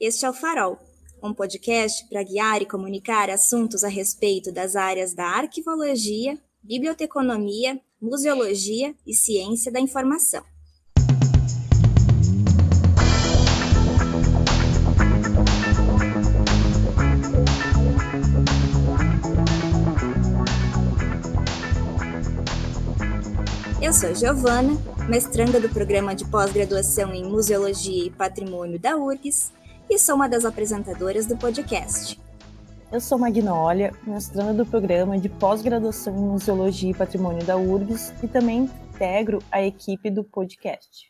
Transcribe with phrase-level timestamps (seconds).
[0.00, 0.76] Este é o Farol,
[1.22, 8.92] um podcast para guiar e comunicar assuntos a respeito das áreas da arquivologia, biblioteconomia, museologia
[9.06, 10.42] e ciência da informação.
[23.80, 24.72] Eu sou Giovana,
[25.08, 29.52] mestranda do programa de pós-graduação em Museologia e Patrimônio da URGS,
[29.94, 32.20] e sou uma das apresentadoras do podcast.
[32.90, 38.26] Eu sou Magnólia, mestranda do programa de pós-graduação em Museologia e Patrimônio da URGS e
[38.26, 41.08] também integro a equipe do podcast.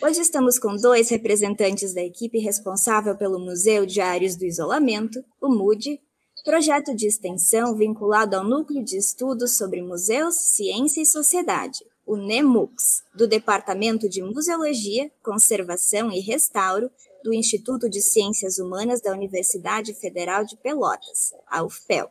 [0.00, 6.00] Hoje estamos com dois representantes da equipe responsável pelo Museu Diários do Isolamento, o MUD,
[6.46, 13.02] projeto de extensão vinculado ao Núcleo de Estudos sobre Museus, Ciência e Sociedade, o NEMUX,
[13.14, 16.90] do Departamento de Museologia, Conservação e Restauro
[17.24, 22.06] do Instituto de Ciências Humanas da Universidade Federal de Pelotas, a UFPEL.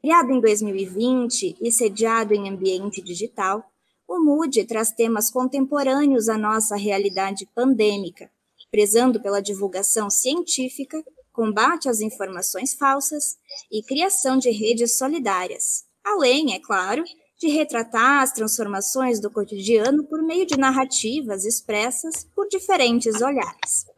[0.00, 3.62] Criado em 2020 e sediado em ambiente digital,
[4.08, 8.28] o MUD traz temas contemporâneos à nossa realidade pandêmica,
[8.68, 11.00] prezando pela divulgação científica,
[11.32, 13.38] combate às informações falsas
[13.70, 17.04] e criação de redes solidárias, além, é claro,
[17.38, 23.89] de retratar as transformações do cotidiano por meio de narrativas expressas por diferentes olhares.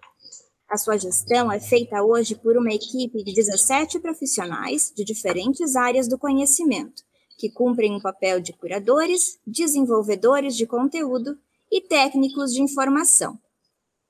[0.73, 6.09] A sua gestão é feita hoje por uma equipe de 17 profissionais de diferentes áreas
[6.09, 7.03] do conhecimento,
[7.37, 11.39] que cumprem o um papel de curadores, desenvolvedores de conteúdo
[11.71, 13.39] e técnicos de informação.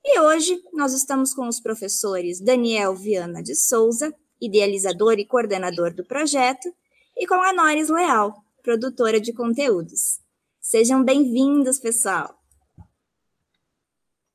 [0.05, 6.05] E hoje nós estamos com os professores Daniel Viana de Souza, idealizador e coordenador do
[6.05, 6.73] projeto,
[7.17, 10.21] e com a Noris Leal, produtora de conteúdos.
[10.61, 12.39] Sejam bem-vindos, pessoal.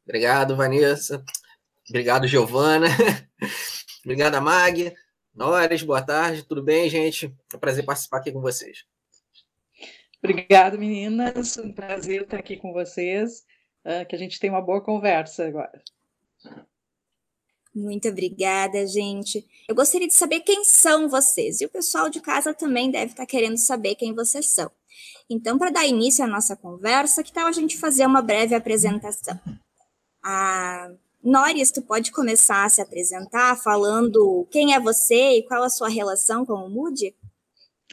[0.04, 1.24] Obrigado, Vanessa.
[1.90, 2.88] Obrigado, Giovana.
[4.04, 4.94] Obrigada, Mag.
[5.34, 6.44] Nores, boa tarde.
[6.44, 7.34] Tudo bem, gente?
[7.54, 8.86] É um prazer participar aqui com vocês.
[10.22, 11.58] Obrigado, meninas.
[11.58, 13.46] Um prazer estar aqui com vocês.
[13.86, 15.82] Uh, que a gente tenha uma boa conversa agora.
[17.74, 19.48] Muito obrigada, gente.
[19.68, 21.62] Eu gostaria de saber quem são vocês.
[21.62, 24.70] E o pessoal de casa também deve estar querendo saber quem vocês são.
[25.30, 29.40] Então, para dar início à nossa conversa, que tal a gente fazer uma breve apresentação?
[30.22, 30.92] A
[31.28, 35.90] Noris, tu pode começar a se apresentar falando quem é você e qual a sua
[35.90, 37.14] relação com o Moody?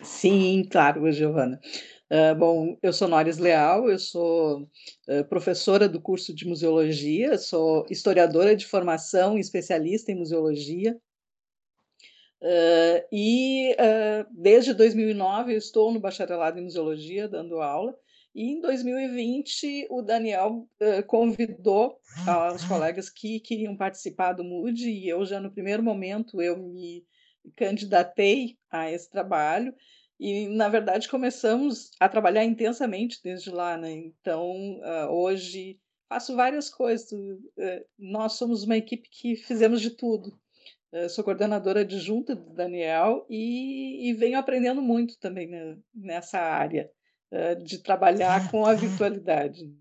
[0.05, 1.61] Sim, claro, Giovana.
[2.09, 4.61] Uh, bom, eu sou Noris Leal, eu sou
[5.09, 10.97] uh, professora do curso de museologia, sou historiadora de formação, especialista em museologia.
[12.41, 13.77] Uh, e
[14.31, 17.99] desde 2009 eu estou no bacharelado em museologia, dando aula.
[18.35, 20.69] E em 2020 o Daniel
[21.07, 22.01] convidou
[22.55, 27.07] os colegas que queriam participar do MUD e eu já no primeiro momento eu me
[27.57, 29.73] candidatei a esse trabalho
[30.19, 33.91] e, na verdade, começamos a trabalhar intensamente desde lá, né?
[33.91, 35.79] Então, uh, hoje
[36.09, 37.13] faço várias coisas.
[37.13, 40.39] Uh, nós somos uma equipe que fizemos de tudo.
[40.93, 46.91] Uh, sou coordenadora adjunta do Daniel e, e venho aprendendo muito também né, nessa área
[47.65, 49.73] de trabalhar com a virtualidade.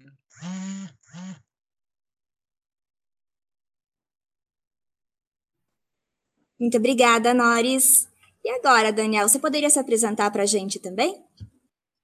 [6.59, 8.08] Muito obrigada, Noris.
[8.44, 11.24] E agora, Daniel, você poderia se apresentar para a gente também?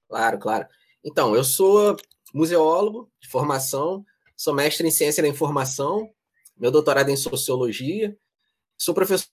[0.08, 0.68] Claro, claro.
[1.04, 1.96] Então, eu sou
[2.34, 4.06] museólogo de formação,
[4.36, 6.10] sou mestre em ciência da informação,
[6.58, 8.18] meu doutorado é em sociologia,
[8.78, 9.30] sou professor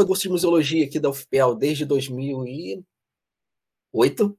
[0.00, 1.84] do curso de museologia aqui da UFPEL desde
[3.92, 4.38] 2008,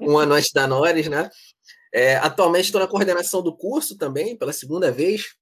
[0.00, 1.30] um ano antes da Nores, né?
[1.92, 5.34] É, atualmente estou na coordenação do curso também, pela segunda vez.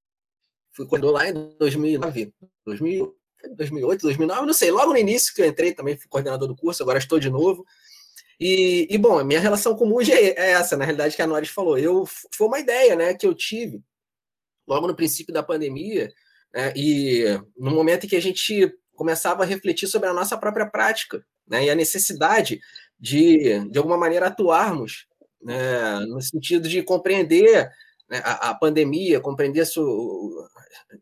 [0.72, 2.34] Fui coordenador lá em 2009,
[2.64, 3.16] 2000,
[3.56, 6.82] 2008, 2009, não sei, logo no início que eu entrei também fui coordenador do curso,
[6.82, 7.64] agora estou de novo.
[8.38, 11.22] E, e bom, a minha relação com o Muji é, é essa, na realidade, que
[11.22, 11.78] a Noris falou.
[11.78, 13.82] Eu, foi uma ideia né, que eu tive
[14.66, 16.10] logo no princípio da pandemia,
[16.54, 17.24] né, e
[17.58, 21.64] no momento em que a gente começava a refletir sobre a nossa própria prática né,
[21.64, 22.60] e a necessidade
[23.00, 25.06] de, de alguma maneira, atuarmos
[25.42, 27.70] né, no sentido de compreender
[28.08, 30.46] né, a, a, pandemia, compreender su,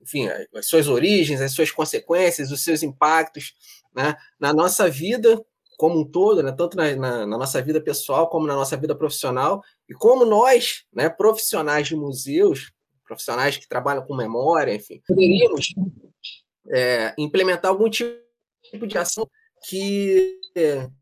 [0.03, 3.55] enfim, as suas origens, as suas consequências, os seus impactos
[3.95, 5.43] né, na nossa vida
[5.77, 8.97] como um todo, né, tanto na, na, na, nossa vida pessoal como na nossa vida
[8.97, 12.73] profissional, e como nós, né, profissionais de museus,
[13.05, 15.73] profissionais que trabalham com memória, enfim, poderíamos
[16.71, 19.29] é, implementar algum tipo de ação
[19.69, 20.37] que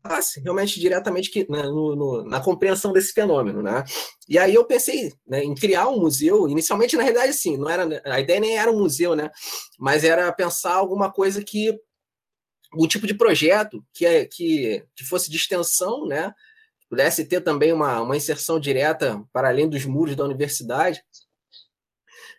[0.01, 3.83] passe realmente diretamente que, né, no, no, na compreensão desse fenômeno, né?
[4.27, 6.47] E aí eu pensei né, em criar um museu.
[6.47, 9.29] Inicialmente, na realidade, sim, não era a ideia nem era um museu, né?
[9.79, 11.77] Mas era pensar alguma coisa que
[12.75, 16.33] um tipo de projeto que, é, que, que fosse de extensão, né?
[16.89, 21.03] Pudesse ter também uma, uma inserção direta para além dos muros da universidade,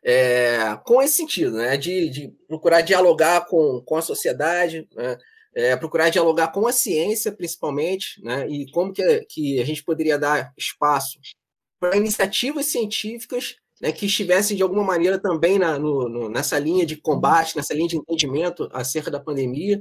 [0.04, 1.76] é, com esse sentido, né?
[1.76, 5.18] De, de, procurar dialogar com, com a sociedade, né?
[5.54, 8.48] É, procurar dialogar com a ciência, principalmente, né?
[8.48, 11.18] E como que, que a gente poderia dar espaço
[11.80, 16.84] para iniciativas científicas né, que estivessem de alguma maneira também na, no, no, nessa linha
[16.84, 19.80] de combate, nessa linha de entendimento acerca da pandemia,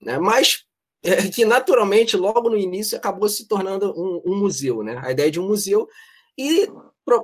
[0.00, 0.64] né, mas
[1.02, 5.30] é, que naturalmente, logo no início, acabou se tornando um, um, museu, né, a ideia
[5.30, 5.88] de um museu,
[6.36, 6.68] e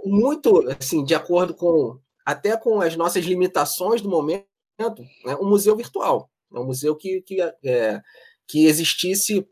[0.05, 4.47] muito assim, de acordo com até com as nossas limitações do momento,
[5.25, 8.01] né, um museu virtual, né, um museu que, que, é,
[8.47, 9.47] que existisse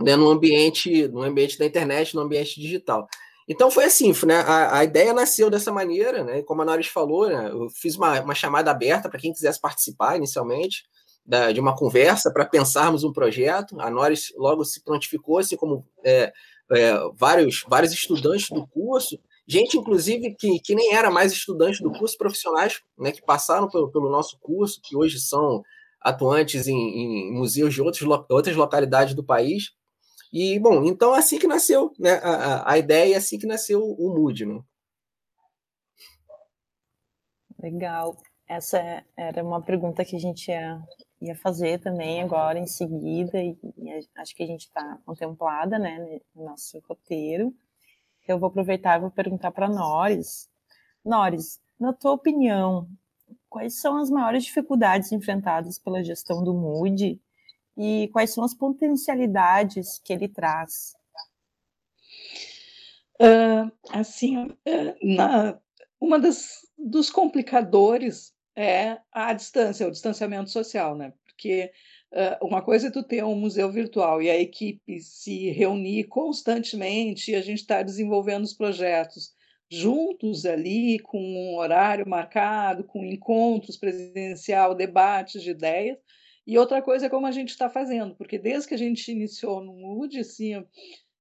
[0.00, 3.06] né, no ambiente no ambiente da internet, no ambiente digital.
[3.48, 4.36] Então foi assim, né?
[4.36, 6.42] A, a, ideia nasceu dessa maneira, né?
[6.42, 7.50] Como a Norris falou, né?
[7.50, 10.84] Eu fiz uma, uma chamada aberta para quem quisesse participar inicialmente
[11.26, 13.80] da, de uma conversa para pensarmos um projeto.
[13.80, 16.32] A Norris logo se prontificou, assim como é,
[16.72, 21.92] é, vários, vários estudantes do curso, gente, inclusive, que, que nem era mais estudante do
[21.92, 25.62] curso, profissionais né, que passaram pelo, pelo nosso curso, que hoje são
[26.04, 29.70] atuantes em, em museus de outros, outras localidades do país.
[30.32, 34.46] E, bom, então assim que nasceu né, a, a ideia, assim que nasceu o Mood.
[34.46, 34.60] Né?
[37.62, 38.16] Legal.
[38.48, 40.82] Essa era uma pergunta que a gente ia,
[41.20, 46.20] ia fazer também agora em seguida, e, e acho que a gente está contemplada né,
[46.34, 47.54] no nosso roteiro.
[48.26, 50.48] Eu vou aproveitar e vou perguntar para Nores.
[51.04, 52.88] Nores, na tua opinião,
[53.48, 57.20] quais são as maiores dificuldades enfrentadas pela gestão do Mood
[57.76, 60.94] e quais são as potencialidades que ele traz?
[63.20, 64.56] Uh, assim, uh,
[65.02, 65.58] na,
[66.00, 71.12] uma das dos complicadores é a distância, o distanciamento social, né?
[71.24, 71.70] Porque
[72.12, 77.30] uh, uma coisa é tu ter um museu virtual e a equipe se reunir constantemente
[77.30, 79.32] e a gente está desenvolvendo os projetos
[79.72, 85.96] juntos ali, com um horário marcado, com encontros presencial, debates de ideias.
[86.46, 89.64] E outra coisa é como a gente está fazendo, porque desde que a gente iniciou
[89.64, 90.62] no Mood, assim,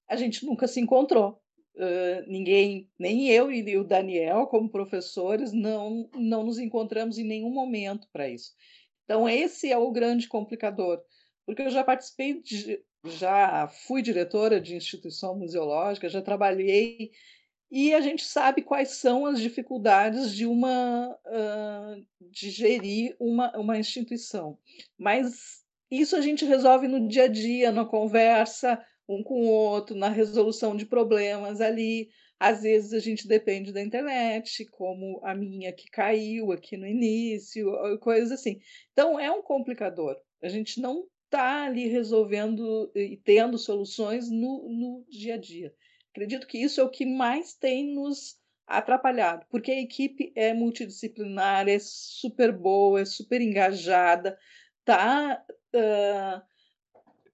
[0.09, 1.39] a gente nunca se encontrou.
[1.75, 7.51] Uh, ninguém, nem eu e o Daniel, como professores, não, não nos encontramos em nenhum
[7.51, 8.51] momento para isso.
[9.05, 11.01] Então, esse é o grande complicador,
[11.45, 17.11] porque eu já participei, de, já fui diretora de instituição museológica, já trabalhei
[17.71, 23.77] e a gente sabe quais são as dificuldades de uma uh, de gerir uma, uma
[23.77, 24.57] instituição.
[24.97, 29.95] Mas isso a gente resolve no dia a dia, na conversa um com o outro,
[29.95, 32.09] na resolução de problemas ali.
[32.37, 37.71] Às vezes a gente depende da internet, como a minha que caiu aqui no início,
[37.99, 38.59] coisas assim.
[38.91, 40.17] Então é um complicador.
[40.41, 45.73] A gente não está ali resolvendo e tendo soluções no, no dia a dia.
[46.11, 51.67] Acredito que isso é o que mais tem nos atrapalhado, porque a equipe é multidisciplinar,
[51.67, 54.37] é super boa, é super engajada,
[54.79, 55.43] está
[55.75, 56.41] uh,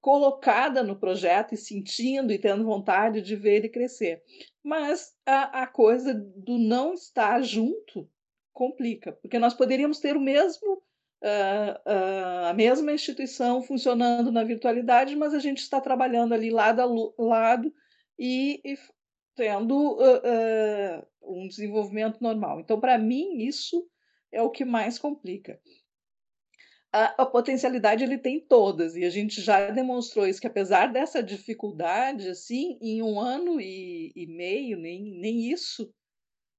[0.01, 4.23] colocada no projeto e sentindo e tendo vontade de ver ele crescer.
[4.63, 8.09] Mas a, a coisa do não estar junto
[8.53, 10.81] complica, porque nós poderíamos ter o mesmo
[11.19, 16.79] Uh, uh, a mesma instituição funcionando na virtualidade, mas a gente está trabalhando ali lado
[16.79, 16.85] a
[17.17, 17.73] lado
[18.17, 18.77] e, e
[19.35, 22.59] tendo uh, uh, um desenvolvimento normal.
[22.59, 23.87] Então, para mim, isso
[24.31, 25.59] é o que mais complica.
[26.91, 31.21] A, a, potencialidade ele tem todas, e a gente já demonstrou isso, que apesar dessa
[31.21, 35.93] dificuldade, assim, em um ano e, e meio, nem, nem isso,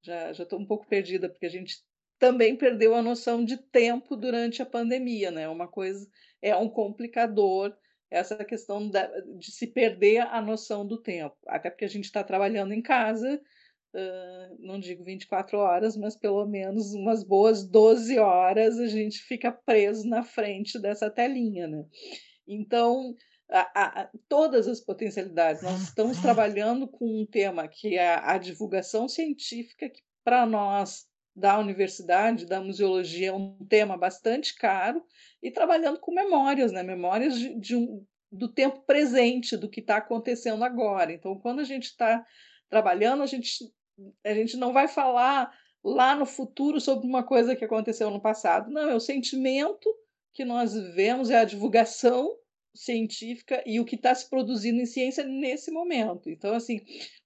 [0.03, 1.83] já estou um pouco perdida, porque a gente
[2.19, 5.49] também perdeu a noção de tempo durante a pandemia, né?
[5.49, 6.07] Uma coisa
[6.43, 7.75] é um complicador
[8.11, 9.07] essa questão da,
[9.39, 11.37] de se perder a noção do tempo.
[11.47, 13.41] Até porque a gente está trabalhando em casa,
[13.95, 19.53] uh, não digo 24 horas, mas pelo menos umas boas 12 horas a gente fica
[19.53, 21.67] preso na frente dessa telinha.
[21.67, 21.85] Né?
[22.47, 23.15] Então,
[23.51, 25.63] a, a, todas as potencialidades.
[25.63, 31.08] Nós estamos trabalhando com um tema que é a divulgação científica, que para nós
[31.39, 35.05] da universidade, da museologia, é um tema bastante caro,
[35.43, 36.83] e trabalhando com memórias, né?
[36.83, 41.13] memórias de, de um, do tempo presente, do que está acontecendo agora.
[41.13, 42.25] Então, quando a gente está
[42.69, 43.73] trabalhando, a gente,
[44.25, 45.53] a gente não vai falar
[45.83, 48.71] lá no futuro sobre uma coisa que aconteceu no passado.
[48.71, 49.89] Não, é o sentimento
[50.35, 52.37] que nós vivemos, é a divulgação
[52.75, 56.29] científica e o que está se produzindo em ciência nesse momento.
[56.29, 56.81] Então, assim,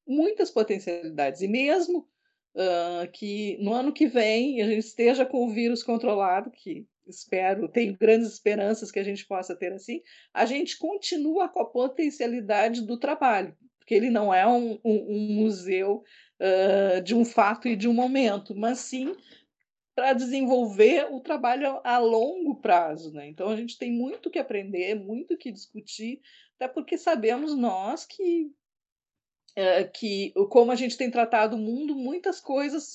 [0.07, 1.41] muitas potencialidades.
[1.41, 2.09] E mesmo
[2.55, 7.69] uh, que no ano que vem a gente esteja com o vírus controlado, que espero,
[7.69, 10.01] tenho grandes esperanças que a gente possa ter assim,
[10.33, 15.35] a gente continua com a potencialidade do trabalho, porque ele não é um, um, um
[15.35, 16.03] museu
[16.41, 19.15] uh, de um fato e de um momento, mas sim
[19.95, 23.13] para desenvolver o trabalho a longo prazo.
[23.13, 23.29] Né?
[23.29, 26.21] Então, a gente tem muito que aprender, muito que discutir,
[26.57, 28.51] até porque sabemos nós que,
[29.55, 32.93] é, que como a gente tem tratado o mundo, muitas coisas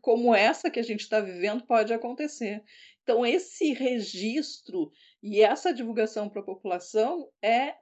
[0.00, 2.62] como essa que a gente está vivendo pode acontecer.
[3.02, 4.90] Então, esse registro
[5.22, 7.74] e essa divulgação para a população é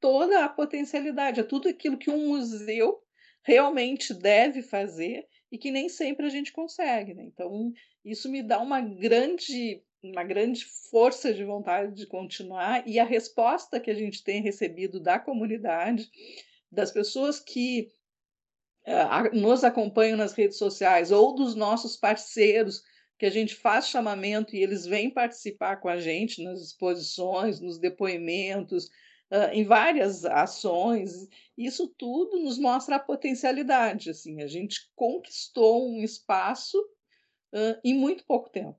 [0.00, 3.02] toda a potencialidade, é tudo aquilo que um museu
[3.42, 7.14] realmente deve fazer e que nem sempre a gente consegue.
[7.14, 7.24] Né?
[7.24, 7.72] Então,
[8.04, 13.80] isso me dá uma grande, uma grande força de vontade de continuar e a resposta
[13.80, 16.08] que a gente tem recebido da comunidade,
[16.70, 17.88] das pessoas que
[18.86, 22.82] uh, nos acompanham nas redes sociais ou dos nossos parceiros
[23.18, 27.78] que a gente faz chamamento e eles vêm participar com a gente nas exposições, nos
[27.78, 28.86] depoimentos,
[29.30, 31.28] uh, em várias ações.
[31.56, 34.10] Isso tudo nos mostra a potencialidade.
[34.10, 36.78] Assim, a gente conquistou um espaço
[37.52, 38.78] uh, em muito pouco tempo.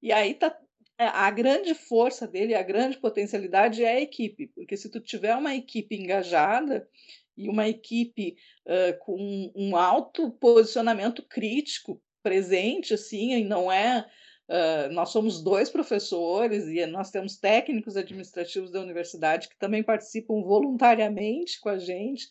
[0.00, 0.56] E aí tá
[0.98, 5.34] é, a grande força dele, a grande potencialidade é a equipe, porque se tu tiver
[5.34, 6.88] uma equipe engajada
[7.36, 8.36] e uma equipe
[8.66, 14.06] uh, com um alto posicionamento crítico presente, assim, e não é
[14.48, 20.42] Uh, nós somos dois professores e nós temos técnicos administrativos da universidade que também participam
[20.42, 22.28] voluntariamente com a gente,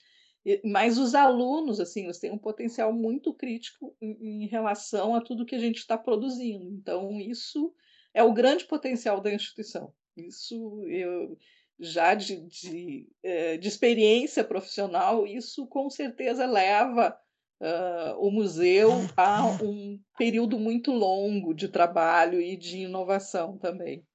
[0.64, 5.46] mas os alunos, assim, eles têm um potencial muito crítico em, em relação a tudo
[5.46, 6.70] que a gente está produzindo.
[6.70, 7.74] Então, isso
[8.14, 9.94] é o grande potencial da instituição.
[10.16, 11.38] Isso eu
[11.82, 17.20] já de, de, eh, de experiência profissional, isso com certeza leva
[17.60, 24.06] uh, o museu há um período muito longo de trabalho e de inovação também.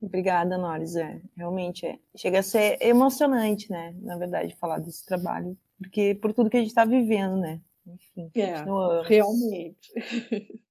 [0.00, 0.94] Obrigada, Noris.
[0.94, 1.98] É, realmente é.
[2.16, 3.96] Chega a ser emocionante, né?
[4.00, 7.60] Na verdade, falar desse trabalho, porque por tudo que a gente está vivendo, né?
[7.86, 8.62] Enfim, é,
[9.08, 9.92] realmente.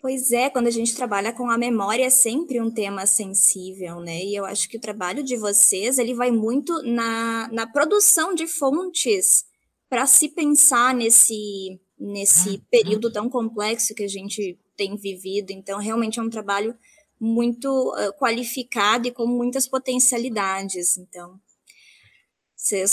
[0.00, 4.22] Pois é, quando a gente trabalha com a memória é sempre um tema sensível, né?
[4.22, 8.46] E eu acho que o trabalho de vocês ele vai muito na, na produção de
[8.46, 9.44] fontes
[9.88, 15.50] para se pensar nesse, nesse período tão complexo que a gente tem vivido.
[15.50, 16.76] Então, realmente é um trabalho
[17.18, 20.96] muito uh, qualificado e com muitas potencialidades.
[20.96, 21.40] Então,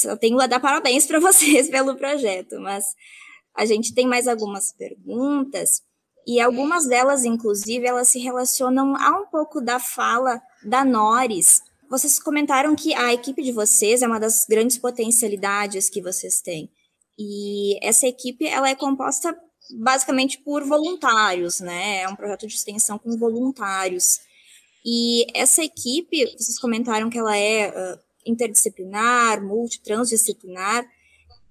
[0.06, 2.96] eu tenho a dar parabéns para vocês pelo projeto, mas
[3.54, 5.84] a gente tem mais algumas perguntas.
[6.28, 11.62] E algumas delas, inclusive, elas se relacionam a um pouco da fala da Nores.
[11.90, 16.72] Vocês comentaram que a equipe de vocês é uma das grandes potencialidades que vocês têm.
[17.18, 19.38] E essa equipe, ela é composta
[19.78, 22.02] basicamente por voluntários, né?
[22.02, 24.20] É um projeto de extensão com voluntários.
[24.84, 30.86] E essa equipe, vocês comentaram que ela é uh, interdisciplinar, multitransdisciplinar,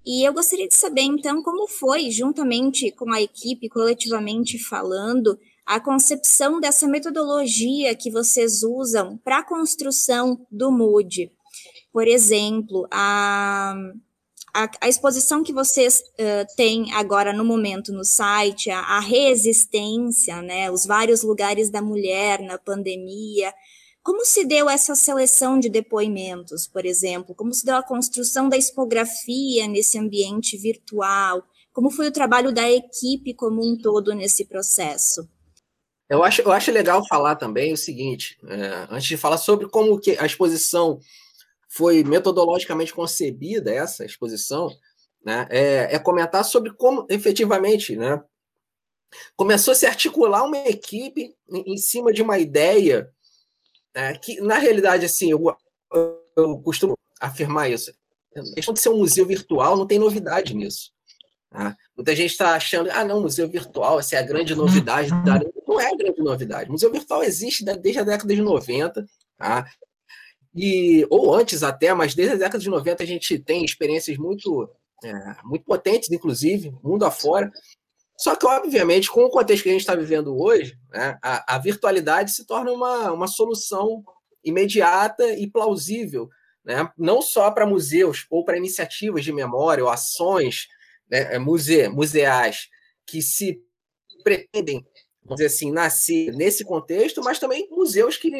[0.07, 5.81] e eu gostaria de saber, então, como foi, juntamente com a equipe, coletivamente falando, a
[5.81, 11.33] concepção dessa metodologia que vocês usam para a construção do MOOD.
[11.91, 13.75] Por exemplo, a,
[14.53, 20.43] a, a exposição que vocês uh, têm agora no momento no site, a, a resistência,
[20.43, 23.55] né, os vários lugares da mulher na pandemia,
[24.05, 27.35] como se deu essa seleção de depoimentos, por exemplo?
[27.35, 31.43] Como se deu a construção da expografia nesse ambiente virtual?
[31.73, 35.27] Como foi o trabalho da equipe como um todo nesse processo?
[36.07, 39.99] Eu acho, eu acho legal falar também o seguinte, é, antes de falar sobre como
[39.99, 41.01] que a exposição
[41.71, 44.69] foi metodologicamente concebida, essa exposição,
[45.25, 48.23] né, é, é comentar sobre como efetivamente né,
[49.35, 53.11] começou a se articular uma equipe em, em cima de uma ideia
[53.95, 55.57] é, que, na realidade, assim, eu,
[56.37, 57.93] eu, costumo afirmar isso.
[58.37, 60.93] A questão de ser um museu virtual não tem novidade nisso.
[61.49, 61.77] Tá?
[61.97, 65.11] Muita gente está achando, ah, não, museu virtual, essa é a grande novidade.
[65.25, 65.41] Da...
[65.67, 66.71] Não é a grande novidade.
[66.71, 69.07] museu virtual existe desde a década de 90,
[69.39, 69.65] tá?
[70.53, 74.69] E, ou antes até, mas desde a década de 90 a gente tem experiências muito,
[75.05, 75.13] é,
[75.45, 77.53] muito potentes, inclusive, mundo afora,
[78.17, 81.59] só que, obviamente, com o contexto que a gente está vivendo hoje, né, a, a,
[81.59, 84.05] virtualidade se torna uma, uma solução
[84.45, 86.29] imediata e plausível,
[86.65, 90.69] né, não só para museus ou para iniciativas de memória ou ações
[91.11, 92.69] né, é, muse, museais
[93.05, 93.61] que se
[94.23, 94.87] pretendem,
[95.23, 98.31] vamos dizer assim, nascer nesse contexto, mas também museus que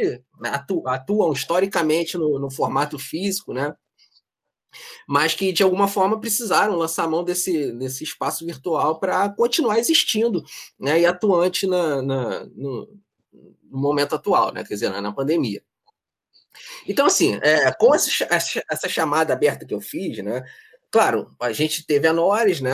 [0.45, 3.75] atu atuam historicamente no, no formato físico, né?
[5.07, 10.45] Mas que de alguma forma precisaram lançar mão desse, desse espaço virtual para continuar existindo
[10.79, 12.89] né, e atuante na, na no,
[13.71, 15.63] no, momento atual, né, quer dizer, na pandemia.
[16.87, 18.11] Então, assim, é, com essa,
[18.71, 20.45] essa, chamada aberta que eu fiz, né,
[20.91, 22.73] claro, a gente teve a Nores, né,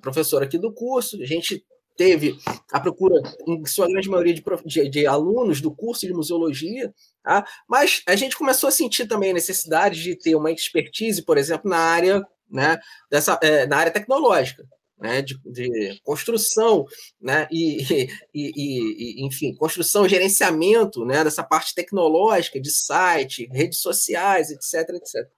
[0.00, 1.64] professora aqui do curso, a gente
[1.96, 2.38] teve
[2.72, 3.14] a procura,
[3.46, 7.46] em sua grande maioria, de, de, de alunos do curso de museologia, tá?
[7.68, 11.70] mas a gente começou a sentir também a necessidade de ter uma expertise, por exemplo,
[11.70, 12.78] na área, né,
[13.10, 14.64] dessa, é, na área tecnológica.
[14.98, 16.86] Né, de, de, construção,
[17.20, 24.50] né, e, e, e, enfim, construção, gerenciamento, né, dessa parte tecnológica de site, redes sociais,
[24.50, 25.28] etc, etc.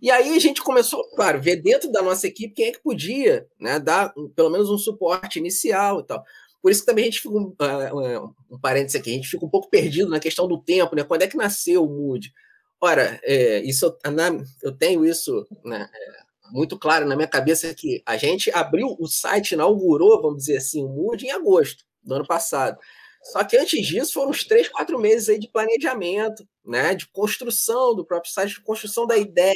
[0.00, 3.46] E aí a gente começou, claro, ver dentro da nossa equipe quem é que podia
[3.58, 6.24] né, dar pelo menos um suporte inicial e tal.
[6.60, 9.44] Por isso que também a gente fica, um, uh, um parênteses aqui, a gente fica
[9.44, 11.04] um pouco perdido na questão do tempo, né?
[11.04, 12.32] Quando é que nasceu o Mood?
[12.80, 14.28] Ora, é, isso, na,
[14.62, 19.06] eu tenho isso né, é, muito claro na minha cabeça que a gente abriu o
[19.06, 22.78] site, inaugurou, vamos dizer assim, o Mood em agosto do ano passado.
[23.22, 27.96] Só que antes disso foram uns três, quatro meses aí de planejamento, né, de construção
[27.96, 29.54] do próprio site, de construção da ideia,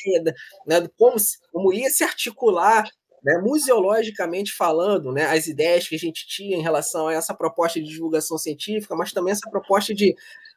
[0.66, 1.16] né, de como,
[1.52, 2.88] como ia se articular,
[3.22, 7.80] né, museologicamente falando, né, as ideias que a gente tinha em relação a essa proposta
[7.80, 10.14] de divulgação científica, mas também essa proposta de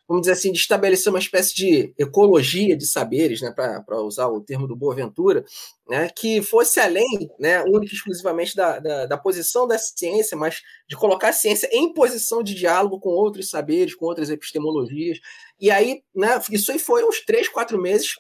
[0.08, 4.42] vamos dizer assim, de estabelecer uma espécie de ecologia de saberes, né, para usar o
[4.42, 5.44] termo do Boaventura,
[5.90, 10.62] né, que fosse além, né, única e exclusivamente da, da, da, posição da ciência, mas
[10.88, 15.20] de colocar a ciência em posição de diálogo com outros saberes, com outras epistemologias.
[15.60, 18.16] E aí, né, isso aí foi uns três, quatro meses,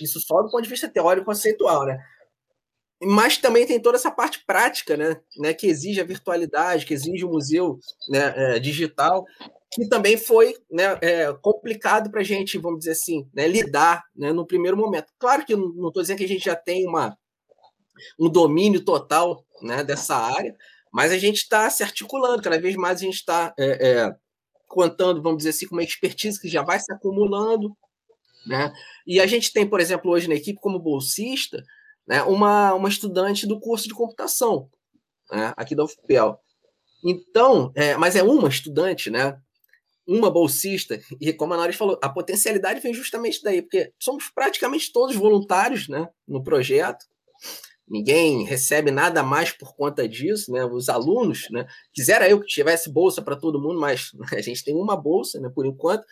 [0.00, 1.98] isso só do ponto de vista teórico conceitual, né?
[3.02, 7.24] mas também tem toda essa parte prática, né, né, que exige a virtualidade, que exige
[7.24, 7.78] o museu
[8.10, 9.24] né, é, digital,
[9.70, 14.32] que também foi né, é, complicado para a gente, vamos dizer assim, né, lidar né,
[14.32, 15.12] no primeiro momento.
[15.18, 17.16] Claro que não estou dizendo que a gente já tem uma,
[18.18, 20.56] um domínio total né, dessa área,
[20.92, 24.16] mas a gente está se articulando, cada vez mais a gente está é, é,
[24.66, 27.76] contando, vamos dizer assim, com uma expertise que já vai se acumulando.
[28.44, 28.72] Né?
[29.06, 31.62] E a gente tem, por exemplo, hoje na equipe, como bolsista,
[32.08, 34.68] né, uma, uma estudante do curso de computação,
[35.30, 36.40] né, aqui da UFPEL.
[37.04, 39.40] Então, é, mas é uma estudante, né?
[40.10, 44.92] Uma bolsista, e como a Nora falou, a potencialidade vem justamente daí, porque somos praticamente
[44.92, 47.06] todos voluntários né, no projeto,
[47.88, 50.64] ninguém recebe nada mais por conta disso, né?
[50.64, 51.66] Os alunos, né?
[51.92, 55.50] Quisera eu que tivesse bolsa para todo mundo, mas a gente tem uma bolsa, né?
[55.52, 56.04] Por enquanto.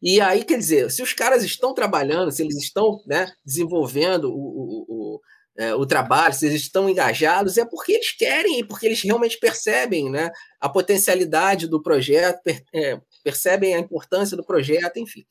[0.00, 4.84] E aí, quer dizer, se os caras estão trabalhando, se eles estão né, desenvolvendo o,
[4.88, 5.20] o
[5.58, 10.10] é, o trabalho, se eles estão engajados, é porque eles querem, porque eles realmente percebem
[10.10, 15.24] né, a potencialidade do projeto, per, é, percebem a importância do projeto, enfim.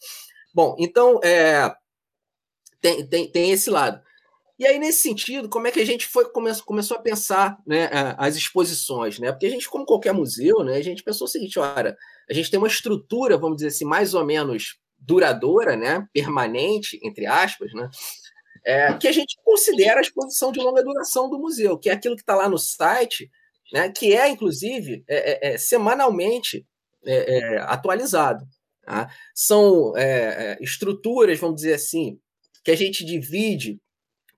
[0.53, 1.73] Bom, então é,
[2.81, 4.01] tem, tem, tem esse lado.
[4.57, 7.89] E aí, nesse sentido, como é que a gente foi come, começou a pensar né,
[8.17, 9.19] as exposições?
[9.19, 9.31] Né?
[9.31, 11.97] Porque a gente, como qualquer museu, né, a gente pensou o seguinte: olha,
[12.29, 17.25] a gente tem uma estrutura, vamos dizer assim, mais ou menos duradoura, né, permanente, entre
[17.25, 17.89] aspas, né,
[18.65, 22.15] é, que a gente considera a exposição de longa duração do museu, que é aquilo
[22.15, 23.29] que está lá no site,
[23.71, 26.65] né, que é, inclusive, é, é, é semanalmente
[27.05, 28.45] é, é, atualizado.
[28.83, 29.09] Tá?
[29.33, 29.93] São
[30.59, 32.19] estruturas, vamos dizer assim,
[32.63, 33.79] que a gente divide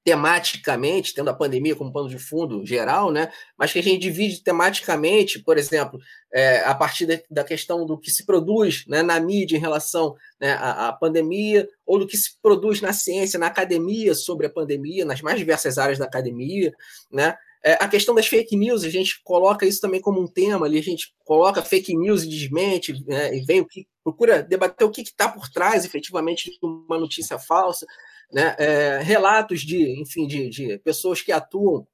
[0.07, 3.29] tematicamente, tendo a pandemia como pano de fundo geral, né?
[3.57, 5.99] mas que a gente divide tematicamente, por exemplo,
[6.33, 10.15] é, a partir de, da questão do que se produz né, na mídia em relação
[10.39, 14.49] né, à, à, pandemia, ou do que se produz na ciência, na academia sobre a
[14.49, 16.71] pandemia, nas mais diversas áreas da academia.
[17.11, 17.35] Né?
[17.61, 20.79] É, a questão das fake news, a gente coloca isso também como um tema ali,
[20.79, 24.89] a gente coloca fake news e desmente, né, e vem o que procura debater o
[24.89, 27.85] que está por trás efetivamente de uma notícia falsa
[28.31, 31.87] né, é, relatos de, enfim, de, de pessoas que atuam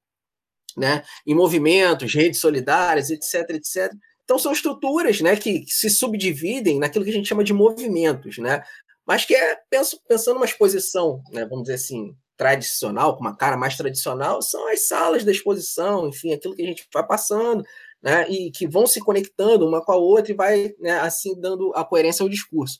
[0.76, 3.92] né, em movimentos, redes solidárias, etc, etc.
[4.24, 8.38] Então são estruturas né, que, que, se subdividem naquilo que a gente chama de movimentos,
[8.38, 8.64] né,
[9.06, 13.56] mas que é, penso, pensando numa exposição, né, vamos dizer assim, tradicional, com uma cara
[13.56, 17.64] mais tradicional, são as salas da exposição, enfim, aquilo que a gente vai passando,
[18.02, 21.72] né, e que vão se conectando uma com a outra e vai né, assim dando
[21.76, 22.80] a coerência ao discurso.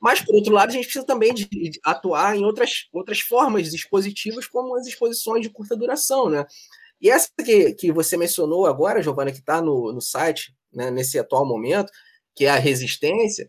[0.00, 3.72] Mas, por outro lado, a gente precisa também de, de atuar em outras, outras formas
[3.72, 6.44] expositivas, como as exposições de curta duração, né?
[7.00, 11.18] E essa que, que você mencionou agora, Giovana, que está no, no site, né, nesse
[11.18, 11.90] atual momento,
[12.34, 13.48] que é a resistência,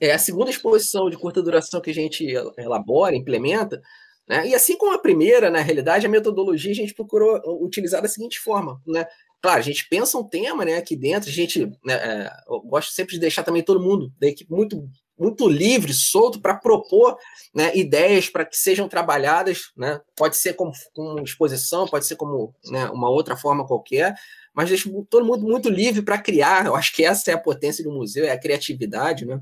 [0.00, 2.24] é a segunda exposição de curta duração que a gente
[2.58, 3.80] elabora, implementa,
[4.28, 4.46] né?
[4.46, 8.40] E assim como a primeira, na realidade, a metodologia a gente procurou utilizar da seguinte
[8.40, 9.06] forma, né?
[9.42, 12.92] claro, a gente pensa um tema né, aqui dentro, a gente né, é, eu gosto
[12.92, 14.88] sempre de deixar também todo mundo da equipe muito
[15.22, 17.16] muito livre, solto para propor
[17.54, 20.00] né, ideias para que sejam trabalhadas, né?
[20.16, 24.14] Pode ser como, como exposição, pode ser como né, uma outra forma qualquer,
[24.52, 26.66] mas deixa todo mundo muito livre para criar.
[26.66, 29.40] Eu acho que essa é a potência do museu, é a criatividade, né?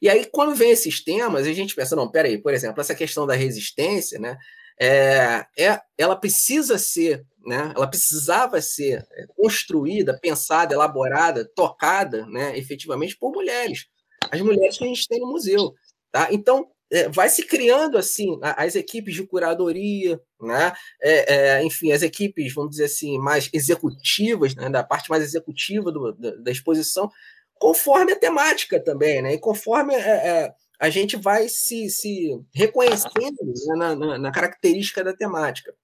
[0.00, 3.26] E aí, quando vem esses temas, a gente pensa, não, peraí, por exemplo, essa questão
[3.26, 4.36] da resistência, né?
[4.80, 7.72] É, é, ela precisa ser, né?
[7.76, 12.56] Ela precisava ser é, construída, pensada, elaborada, tocada, né?
[12.58, 13.86] Efetivamente por mulheres,
[14.30, 15.74] as mulheres que a gente tem no museu,
[16.10, 16.28] tá?
[16.30, 20.72] Então é, vai se criando assim as equipes de curadoria, né?
[21.00, 24.68] É, é, enfim, as equipes, vamos dizer assim, mais executivas, né?
[24.68, 27.10] da parte mais executiva do, da, da, exposição,
[27.54, 29.32] conforme a temática também, né?
[29.32, 33.74] E conforme é, é, a gente vai se, se reconhecendo né?
[33.74, 35.74] na, na, na, característica da temática.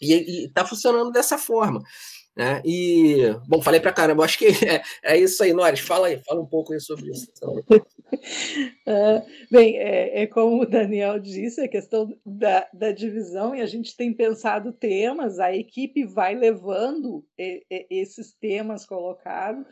[0.00, 1.82] E está funcionando dessa forma.
[2.36, 2.60] Né?
[2.66, 6.42] E, bom, falei para caramba, acho que é, é, isso aí, Nores, fala aí, fala
[6.42, 7.30] um pouco aí sobre isso.
[7.42, 13.66] Uh, bem, é, é, como o Daniel disse, a questão da, da divisão, e a
[13.66, 19.64] gente tem pensado temas, a equipe vai levando e, e, esses temas colocados,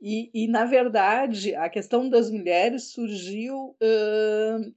[0.00, 3.76] e, e, na verdade, a questão das mulheres surgiu.
[3.80, 4.74] Uh,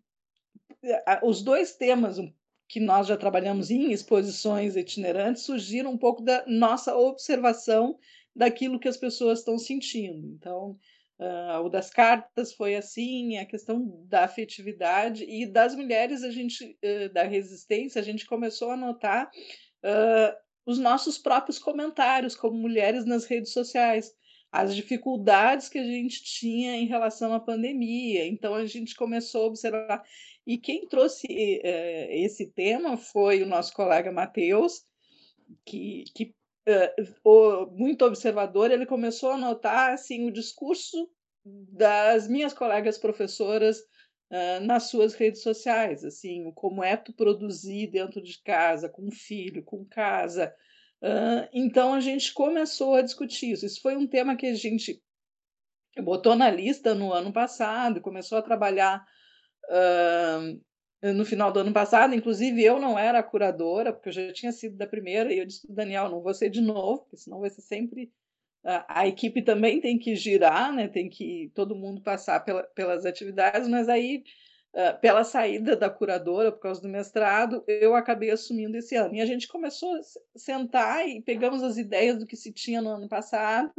[1.24, 2.20] os dois temas
[2.68, 7.98] que nós já trabalhamos em exposições itinerantes surgiram um pouco da nossa observação
[8.36, 10.28] daquilo que as pessoas estão sentindo.
[10.28, 10.78] Então,
[11.20, 16.78] uh, o das cartas foi assim, a questão da afetividade e das mulheres, a gente
[16.84, 23.06] uh, da resistência, a gente começou a notar uh, os nossos próprios comentários como mulheres
[23.06, 24.12] nas redes sociais
[24.54, 28.28] as dificuldades que a gente tinha em relação à pandemia.
[28.28, 30.04] Então, a gente começou a observar.
[30.46, 34.84] E quem trouxe eh, esse tema foi o nosso colega Matheus,
[35.66, 36.36] que, que
[36.68, 41.10] uh, o, muito observador, ele começou a notar assim, o discurso
[41.46, 48.22] das minhas colegas professoras uh, nas suas redes sociais, assim, como é tu produzir dentro
[48.22, 50.54] de casa, com filho, com casa.
[51.52, 53.66] Então a gente começou a discutir isso.
[53.66, 55.04] Isso foi um tema que a gente
[56.02, 59.06] botou na lista no ano passado, começou a trabalhar
[61.16, 62.16] no final do ano passado.
[62.16, 65.66] Inclusive, eu não era curadora, porque eu já tinha sido da primeira, e eu disse
[65.66, 68.12] para Daniel: não vou ser de novo, porque senão vai ser sempre.
[68.64, 70.88] Uh, a equipe também tem que girar, né?
[70.88, 74.24] tem que todo mundo passar pela, pelas atividades, mas aí,
[74.74, 79.16] uh, pela saída da curadora, por causa do mestrado, eu acabei assumindo esse ano.
[79.16, 80.00] E a gente começou a
[80.40, 83.74] sentar e pegamos as ideias do que se tinha no ano passado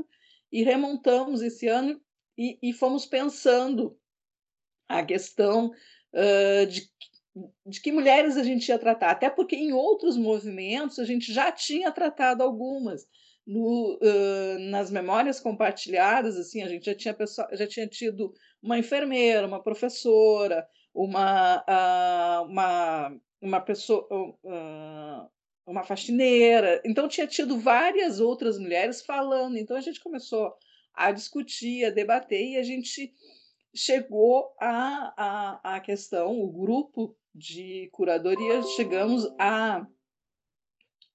[0.53, 1.99] e remontamos esse ano
[2.37, 3.99] e, e fomos pensando
[4.88, 5.70] a questão
[6.12, 6.88] uh, de,
[7.66, 11.51] de que mulheres a gente ia tratar, até porque em outros movimentos a gente já
[11.51, 13.07] tinha tratado algumas.
[13.47, 18.79] No, uh, nas memórias compartilhadas, assim, a gente já tinha, pessoa, já tinha tido uma
[18.79, 25.31] enfermeira, uma professora, uma, uh, uma, uma pessoa, uh,
[25.66, 26.81] uma faxineira.
[26.87, 29.59] Então, tinha tido várias outras mulheres falando.
[29.59, 30.55] Então, a gente começou
[30.94, 33.12] a discutir, a debater, e a gente
[33.74, 39.87] chegou a, a, a questão, o grupo de curadoria, chegamos a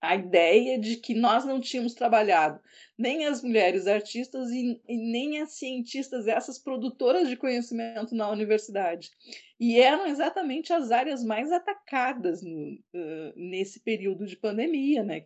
[0.02, 2.60] a ideia de que nós não tínhamos trabalhado
[2.98, 9.12] nem as mulheres artistas e, e, nem as cientistas, essas produtoras de conhecimento na universidade.
[9.60, 15.26] E eram exatamente as áreas mais atacadas no, uh, nesse período de pandemia, né?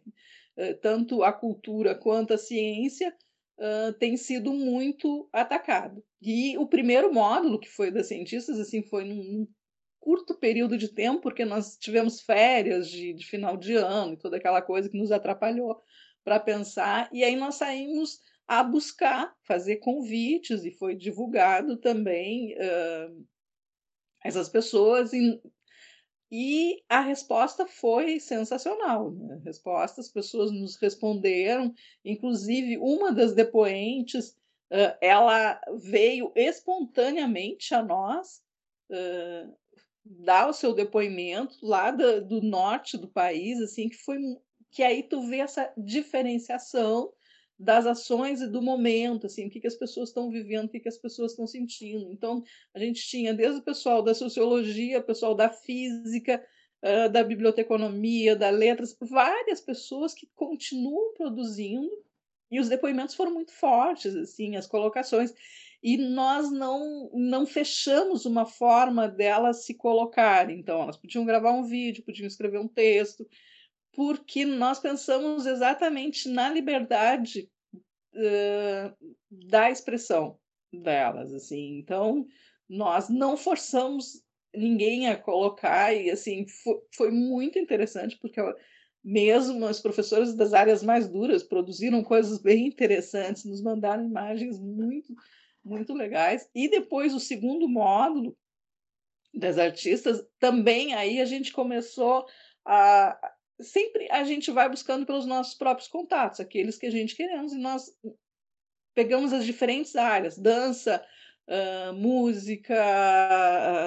[0.57, 3.15] Uh, tanto a cultura quanto a ciência
[3.99, 6.03] tem sido muito atacado.
[6.21, 9.47] E o primeiro módulo, que foi das cientistas, assim, foi num, num
[9.99, 14.37] curto período de tempo, porque nós tivemos férias de, de final de ano e toda
[14.37, 15.81] aquela coisa que nos atrapalhou
[16.23, 23.25] para pensar, e aí nós saímos a buscar fazer convites, e foi divulgado também uh,
[24.23, 25.41] essas pessoas, e
[26.35, 29.11] e a resposta foi sensacional.
[29.11, 29.35] Né?
[29.35, 31.71] A resposta, as pessoas nos responderam,
[32.03, 34.29] inclusive uma das depoentes,
[34.71, 38.41] uh, ela veio espontaneamente a nós
[38.89, 39.55] uh,
[40.03, 44.17] dar o seu depoimento lá do, do norte do país, assim, que foi
[44.71, 47.13] que aí tu vê essa diferenciação
[47.63, 50.79] das ações e do momento, assim, o que, que as pessoas estão vivendo, o que,
[50.79, 52.11] que as pessoas estão sentindo.
[52.11, 56.43] Então, a gente tinha desde o pessoal da sociologia, o pessoal da física,
[56.83, 61.89] uh, da biblioteconomia, da letras, várias pessoas que continuam produzindo,
[62.51, 65.33] e os depoimentos foram muito fortes, assim, as colocações.
[65.81, 70.59] E nós não, não fechamos uma forma delas se colocarem.
[70.59, 73.27] Então, elas podiam gravar um vídeo, podiam escrever um texto,
[73.91, 77.49] porque nós pensamos exatamente na liberdade
[79.29, 80.37] da expressão
[80.71, 81.77] delas, assim.
[81.77, 82.25] Então,
[82.69, 84.23] nós não forçamos
[84.55, 88.39] ninguém a colocar e assim foi, foi muito interessante porque
[89.03, 95.13] mesmo as professoras das áreas mais duras produziram coisas bem interessantes, nos mandaram imagens muito
[95.63, 96.49] muito legais.
[96.53, 98.37] E depois o segundo módulo
[99.33, 102.25] das artistas, também aí a gente começou
[102.65, 103.32] a
[103.63, 107.57] sempre a gente vai buscando pelos nossos próprios contatos, aqueles que a gente queremos, e
[107.57, 107.91] nós
[108.93, 111.03] pegamos as diferentes áreas, dança,
[111.47, 112.75] uh, música,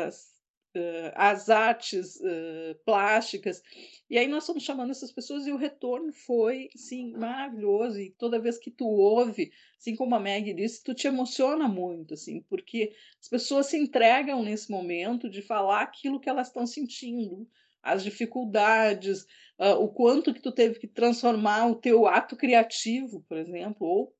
[0.08, 3.62] uh, as artes uh, plásticas.
[4.10, 8.00] E aí nós estamos chamando essas pessoas e o retorno foi, sim, maravilhoso.
[8.00, 12.14] E toda vez que tu ouve, assim como a Meg disse, tu te emociona muito,
[12.14, 17.48] assim, porque as pessoas se entregam nesse momento de falar aquilo que elas estão sentindo,
[17.86, 19.22] as dificuldades,
[19.58, 24.14] uh, o quanto que tu teve que transformar o teu ato criativo, por exemplo, ou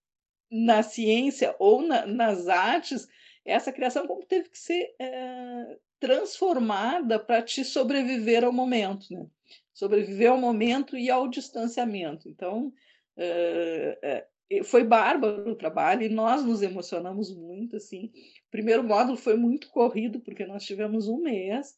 [0.50, 3.08] na ciência ou na, nas artes,
[3.44, 9.26] essa criação como teve que ser é, transformada para te sobreviver ao momento, né?
[9.72, 12.28] Sobreviver ao momento e ao distanciamento.
[12.28, 12.72] Então,
[13.16, 18.06] é, é, foi bárbaro o trabalho e nós nos emocionamos muito, assim.
[18.46, 21.76] O primeiro módulo foi muito corrido, porque nós tivemos um mês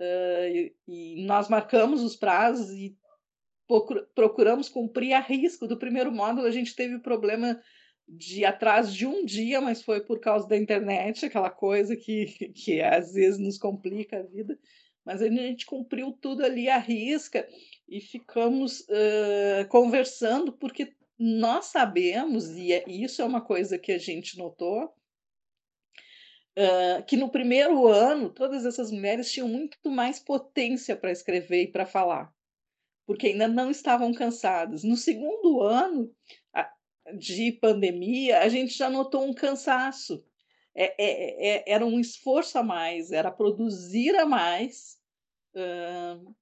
[0.00, 2.96] e, e nós marcamos os prazos e
[4.14, 5.66] procuramos cumprir a risco.
[5.66, 7.60] Do primeiro módulo, a gente teve problema
[8.08, 12.80] de atrás de um dia, mas foi por causa da internet, aquela coisa que, que
[12.80, 14.58] às vezes nos complica a vida.
[15.04, 17.46] Mas a gente cumpriu tudo ali à risca
[17.88, 23.98] e ficamos uh, conversando, porque nós sabemos, e é, isso é uma coisa que a
[23.98, 24.92] gente notou,
[26.58, 31.72] uh, que no primeiro ano todas essas mulheres tinham muito mais potência para escrever e
[31.72, 32.34] para falar,
[33.06, 34.82] porque ainda não estavam cansadas.
[34.82, 36.12] No segundo ano,
[37.16, 40.24] de pandemia, a gente já notou um cansaço.
[40.74, 44.96] É, é, é, era um esforço a mais, era produzir a mais
[45.54, 46.34] uh,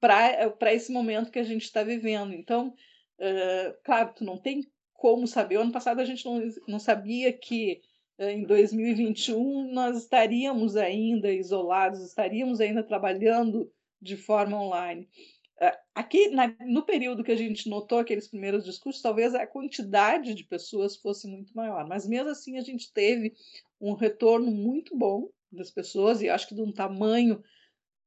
[0.00, 2.32] para esse momento que a gente está vivendo.
[2.32, 2.74] Então,
[3.18, 5.58] uh, claro, tu não tem como saber.
[5.58, 7.80] O ano passado a gente não, não sabia que
[8.20, 15.08] em 2021 nós estaríamos ainda isolados, estaríamos ainda trabalhando de forma online.
[15.94, 20.44] Aqui, na, no período que a gente notou aqueles primeiros discursos, talvez a quantidade de
[20.44, 23.34] pessoas fosse muito maior, mas mesmo assim a gente teve
[23.80, 27.42] um retorno muito bom das pessoas, e acho que de um tamanho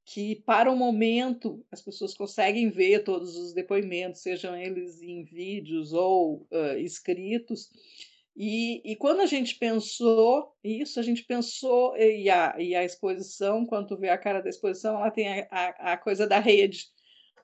[0.05, 5.93] que, para o momento, as pessoas conseguem ver todos os depoimentos, sejam eles em vídeos
[5.93, 7.69] ou uh, escritos.
[8.35, 13.63] E, e, quando a gente pensou isso, a gente pensou, e a, e a exposição,
[13.65, 16.91] quando vê a cara da exposição, ela tem a, a, a coisa da rede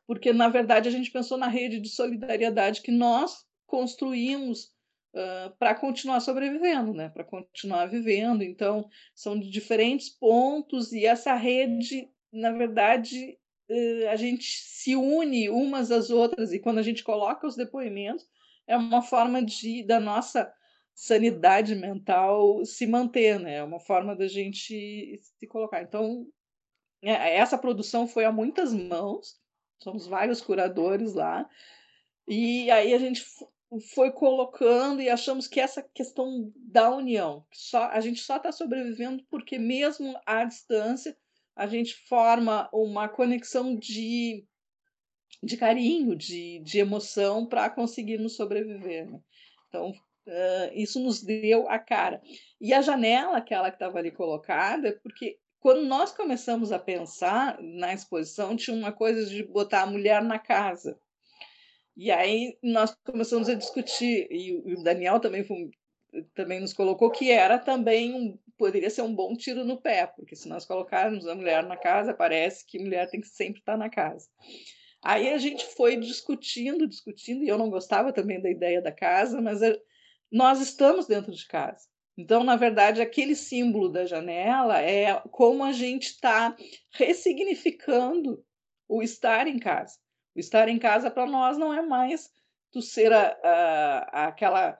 [0.09, 4.63] porque na verdade a gente pensou na rede de solidariedade que nós construímos
[5.13, 7.09] uh, para continuar sobrevivendo, né?
[7.09, 8.41] para continuar vivendo.
[8.41, 13.37] Então, são de diferentes pontos e essa rede, na verdade,
[13.69, 18.25] uh, a gente se une umas às outras e quando a gente coloca os depoimentos,
[18.65, 20.51] é uma forma de da nossa
[21.01, 23.55] sanidade mental se manter, né?
[23.55, 25.81] É uma forma da gente se colocar.
[25.81, 26.27] Então,
[27.01, 29.39] é, essa produção foi a muitas mãos
[29.79, 31.49] somos vários curadores lá.
[32.27, 33.25] E aí a gente
[33.93, 39.23] foi colocando e achamos que essa questão da união, só a gente só está sobrevivendo
[39.29, 41.17] porque mesmo à distância
[41.55, 44.45] a gente forma uma conexão de,
[45.41, 49.09] de carinho, de, de emoção para conseguirmos sobreviver.
[49.09, 49.19] Né?
[49.67, 49.93] Então
[50.27, 52.21] uh, isso nos deu a cara.
[52.59, 57.93] E a janela, aquela que estava ali colocada, porque quando nós começamos a pensar na
[57.93, 60.99] exposição, tinha uma coisa de botar a mulher na casa.
[61.97, 65.69] E aí nós começamos a discutir, e o Daniel também, foi,
[66.33, 70.33] também nos colocou que era também um, poderia ser um bom tiro no pé, porque
[70.33, 73.89] se nós colocarmos a mulher na casa, parece que mulher tem que sempre estar na
[73.89, 74.29] casa.
[75.01, 79.41] Aí a gente foi discutindo, discutindo, e eu não gostava também da ideia da casa,
[79.41, 79.61] mas
[80.31, 81.87] nós estamos dentro de casa.
[82.17, 86.55] Então, na verdade, aquele símbolo da janela é como a gente está
[86.91, 88.43] ressignificando
[88.87, 89.97] o estar em casa.
[90.35, 92.29] O estar em casa para nós não é mais
[92.71, 94.77] tu ser a, a, aquela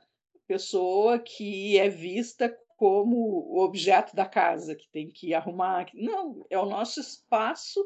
[0.48, 5.86] pessoa que é vista como o objeto da casa, que tem que arrumar.
[5.94, 7.80] Não, é o nosso espaço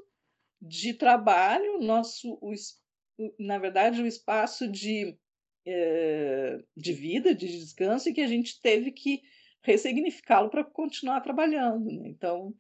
[0.62, 2.54] de trabalho, nosso, o,
[3.40, 5.18] na verdade, o espaço de,
[5.66, 9.22] eh, de vida, de descanso, e que a gente teve que
[9.62, 11.86] ressignificá-lo para continuar trabalhando.
[11.86, 12.10] Né?
[12.10, 12.54] Então,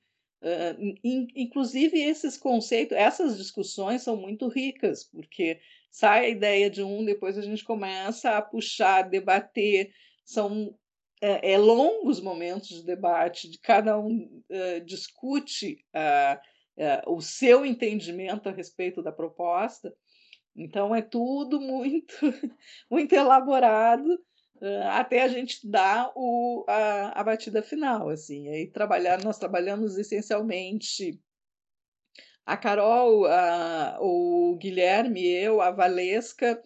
[1.03, 7.05] in, inclusive, esses conceitos, essas discussões são muito ricas, porque sai a ideia de um,
[7.05, 9.93] depois a gente começa a puxar, debater,
[10.25, 10.75] são
[11.21, 18.49] é, é longos momentos de debate, de cada um uh, discute uh, o seu entendimento
[18.49, 19.95] a respeito da proposta.
[20.55, 22.15] Então é tudo muito
[22.89, 24.19] muito elaborado
[24.91, 28.47] até a gente dar o, a, a batida final, assim.
[28.47, 31.19] Aí trabalhar, nós trabalhamos essencialmente
[32.45, 36.61] a Carol, a, o Guilherme, eu, a Valesca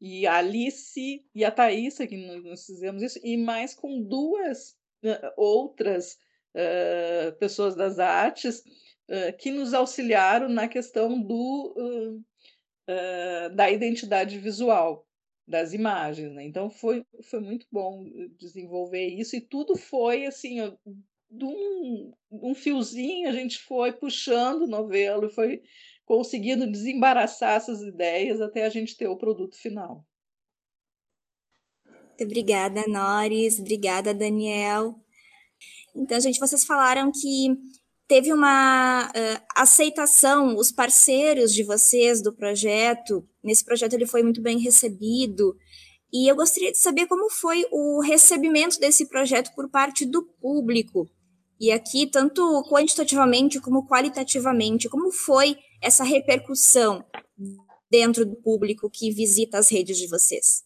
[0.00, 4.70] e a Alice e a Thaisa, que nós fizemos isso, e mais com duas
[5.04, 6.16] uh, outras
[6.54, 12.22] uh, pessoas das artes uh, que nos auxiliaram na questão do,
[13.54, 15.06] da identidade visual
[15.46, 16.32] das imagens.
[16.32, 16.44] Né?
[16.44, 18.04] Então foi, foi muito bom
[18.38, 20.56] desenvolver isso, e tudo foi assim.
[21.28, 25.60] De um, um fiozinho a gente foi puxando o novelo, foi
[26.04, 30.06] conseguindo desembaraçar essas ideias até a gente ter o produto final.
[31.84, 33.58] Muito obrigada, Noris.
[33.58, 34.94] Obrigada, Daniel.
[35.94, 37.48] Então, gente, vocês falaram que
[38.08, 44.40] teve uma uh, aceitação, os parceiros de vocês do projeto, nesse projeto ele foi muito
[44.40, 45.56] bem recebido,
[46.12, 51.10] e eu gostaria de saber como foi o recebimento desse projeto por parte do público.
[51.58, 57.04] E aqui, tanto quantitativamente como qualitativamente, como foi essa repercussão
[57.90, 60.64] dentro do público que visita as redes de vocês?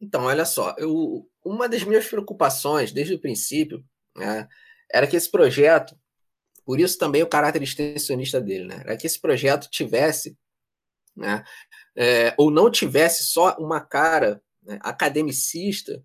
[0.00, 3.82] Então, olha só, eu, uma das minhas preocupações desde o princípio
[4.16, 4.46] né,
[4.94, 5.96] era que esse projeto,
[6.64, 10.38] por isso também o caráter extensionista dele, né, era que esse projeto tivesse,
[11.16, 11.42] né,
[11.96, 16.00] é, ou não tivesse só uma cara né, academicista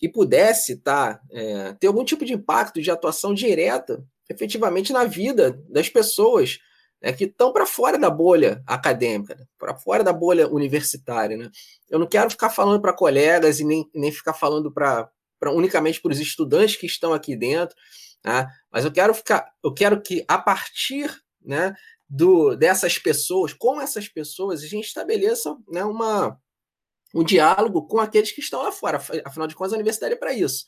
[0.00, 5.58] e pudesse tá, é, ter algum tipo de impacto de atuação direta efetivamente na vida
[5.70, 6.58] das pessoas
[7.02, 11.34] né, que estão para fora da bolha acadêmica, né, para fora da bolha universitária.
[11.34, 11.50] Né?
[11.88, 15.10] Eu não quero ficar falando para colegas e nem, nem ficar falando para
[15.42, 17.76] unicamente para os estudantes que estão aqui dentro,
[18.24, 18.46] né?
[18.72, 21.10] mas eu quero ficar, eu quero que a partir
[21.44, 21.74] né,
[22.08, 26.38] do, dessas pessoas, com essas pessoas, a gente estabeleça né, uma,
[27.14, 28.98] um diálogo com aqueles que estão lá fora.
[29.24, 30.66] Afinal de contas, a universidade é para isso.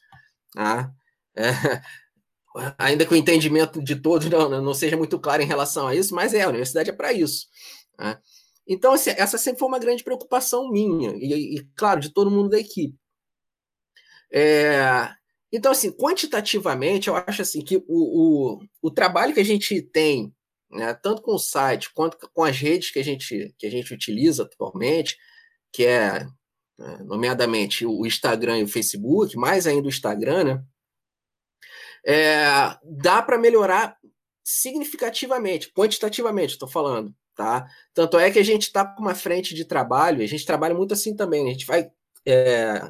[0.53, 0.93] Tá?
[1.35, 1.51] É,
[2.79, 6.15] ainda que o entendimento de todos não, não seja muito claro em relação a isso,
[6.15, 7.47] mas é, a universidade é para isso.
[7.99, 8.19] Né?
[8.67, 12.59] Então, essa sempre foi uma grande preocupação minha, e, e claro, de todo mundo da
[12.59, 12.99] equipe.
[14.33, 15.09] É,
[15.53, 20.35] então, assim, quantitativamente, eu acho assim que o, o, o trabalho que a gente tem,
[20.71, 23.95] né, tanto com o site quanto com as redes que a gente, que a gente
[23.95, 25.17] utiliza atualmente,
[25.73, 26.27] que é,
[26.79, 30.65] né, nomeadamente, o Instagram e o Facebook, mais ainda o Instagram, né?
[32.07, 33.97] é, dá para melhorar
[34.45, 37.13] significativamente, quantitativamente, estou falando.
[37.35, 37.67] Tá?
[37.93, 40.95] Tanto é que a gente está com uma frente de trabalho, a gente trabalha muito
[40.95, 41.91] assim também, a gente vai
[42.25, 42.81] é,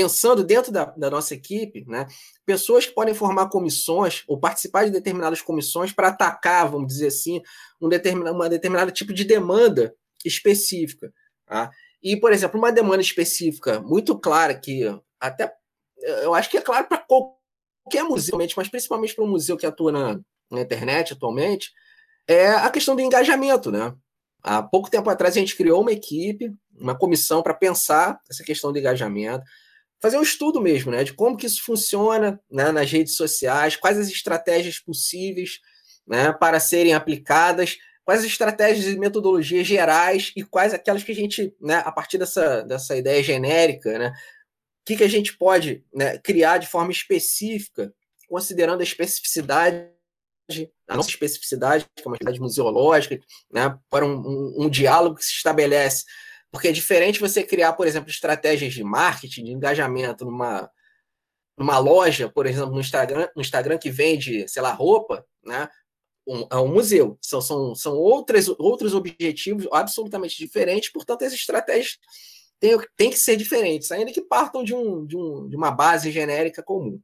[0.00, 2.06] pensando dentro da, da, nossa equipe, né?
[2.46, 7.42] pessoas que podem formar comissões ou participar de determinadas comissões para atacar, vamos dizer assim,
[7.78, 11.12] um determinado, uma determinada tipo de demanda específica.
[11.46, 11.70] Tá?
[12.02, 14.84] E, por exemplo, uma demanda específica muito clara que
[15.20, 15.52] até
[16.22, 19.92] eu acho que é claro para qualquer museu, mas principalmente para um museu que atua
[19.92, 21.70] na, na, internet atualmente,
[22.26, 23.94] é a questão do engajamento, né?
[24.42, 28.72] Há pouco tempo atrás a gente criou uma equipe, uma comissão para pensar essa questão
[28.72, 29.44] do engajamento,
[30.00, 33.98] fazer um estudo mesmo, né, de como que isso funciona né, nas redes sociais, quais
[33.98, 35.60] as estratégias possíveis,
[36.06, 41.14] né, para serem aplicadas, quais as estratégias e metodologias gerais e quais aquelas que a
[41.14, 44.12] gente, né, a partir dessa, dessa ideia genérica, né,
[44.84, 47.92] que, que a gente pode né, criar de forma específica,
[48.28, 49.90] considerando a especificidade,
[50.88, 53.18] a nossa especificidade, que é uma museológica,
[53.52, 56.04] né, para um, um, um diálogo que se estabelece.
[56.50, 60.70] Porque é diferente você criar, por exemplo, estratégias de marketing, de engajamento numa,
[61.56, 65.68] numa loja, por exemplo, no Instagram, no Instagram que vende, sei lá, roupa, né?
[66.26, 67.18] Um, é um museu.
[67.20, 71.98] São, são, são outras, outros objetivos absolutamente diferentes, portanto, as estratégias
[72.60, 76.10] tem, tem que ser diferentes, ainda que partam de, um, de, um, de uma base
[76.10, 77.00] genérica comum.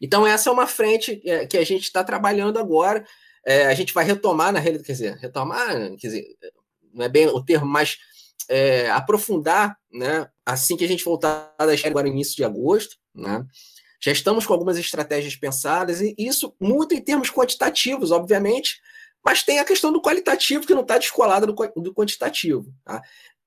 [0.00, 3.06] Então, essa é uma frente é, que a gente está trabalhando agora.
[3.46, 6.36] É, a gente vai retomar, na realidade, quer dizer, retomar, quer dizer,
[6.92, 7.96] não é bem o termo, mas
[8.50, 13.46] é, aprofundar, né, assim que a gente voltar da agora no início de agosto, né,
[14.02, 18.80] já estamos com algumas estratégias pensadas, e isso muito em termos quantitativos, obviamente,
[19.24, 22.74] mas tem a questão do qualitativo que não está descolada do, do quantitativo.
[22.84, 23.02] Tá?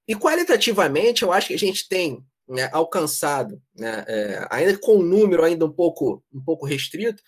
[0.08, 5.04] E qualitativamente, eu acho que a gente tem né, alcançado, né, é, ainda com um
[5.04, 7.22] número ainda um pouco, um pouco restrito,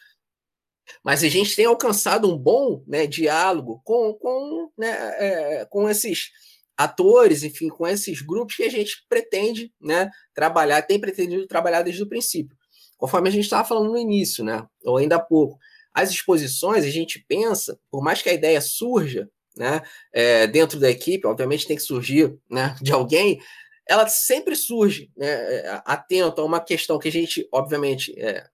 [1.03, 6.29] Mas a gente tem alcançado um bom né, diálogo com, com, né, é, com esses
[6.77, 12.03] atores, enfim, com esses grupos que a gente pretende né, trabalhar, tem pretendido trabalhar desde
[12.03, 12.55] o princípio.
[12.97, 15.57] Conforme a gente estava falando no início, né, ou ainda há pouco,
[15.93, 19.81] as exposições, a gente pensa, por mais que a ideia surja né,
[20.13, 23.39] é, dentro da equipe, obviamente tem que surgir né, de alguém,
[23.87, 28.45] ela sempre surge né, é, atento a uma questão que a gente, obviamente, é,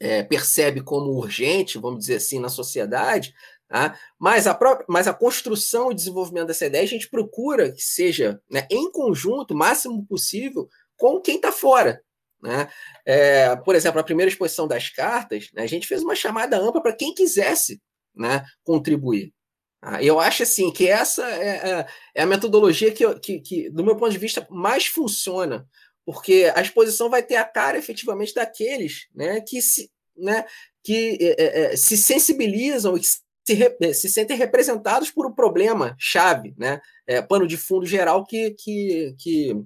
[0.00, 3.32] é, percebe como urgente, vamos dizer assim, na sociedade,
[3.72, 3.98] tá?
[4.18, 8.40] mas, a própria, mas a construção e desenvolvimento dessa ideia a gente procura que seja
[8.50, 12.02] né, em conjunto, máximo possível, com quem está fora.
[12.42, 12.68] Né?
[13.06, 16.82] É, por exemplo, a primeira exposição das cartas, né, a gente fez uma chamada ampla
[16.82, 17.80] para quem quisesse
[18.14, 19.32] né, contribuir.
[19.80, 20.02] Tá?
[20.02, 23.96] Eu acho assim que essa é, é, é a metodologia que, que, que, do meu
[23.96, 25.66] ponto de vista, mais funciona
[26.04, 30.44] porque a exposição vai ter a cara efetivamente daqueles né, que, se, né,
[30.82, 33.00] que é, é, se sensibilizam e
[33.44, 38.50] se, se, sentem representados por um problema chave, né, é, pano de fundo geral que,
[38.52, 39.56] que, que,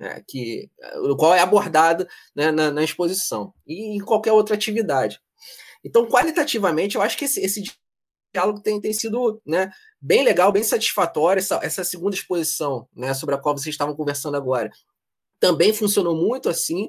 [0.00, 5.20] é, que o qual é abordado né, na, na, exposição e em qualquer outra atividade.
[5.84, 7.62] Então, qualitativamente, eu acho que esse, esse
[8.32, 13.34] diálogo tem, tem sido né, bem legal, bem satisfatório, essa, essa segunda exposição né, sobre
[13.34, 14.70] a qual vocês estavam conversando agora
[15.42, 16.88] também funcionou muito assim.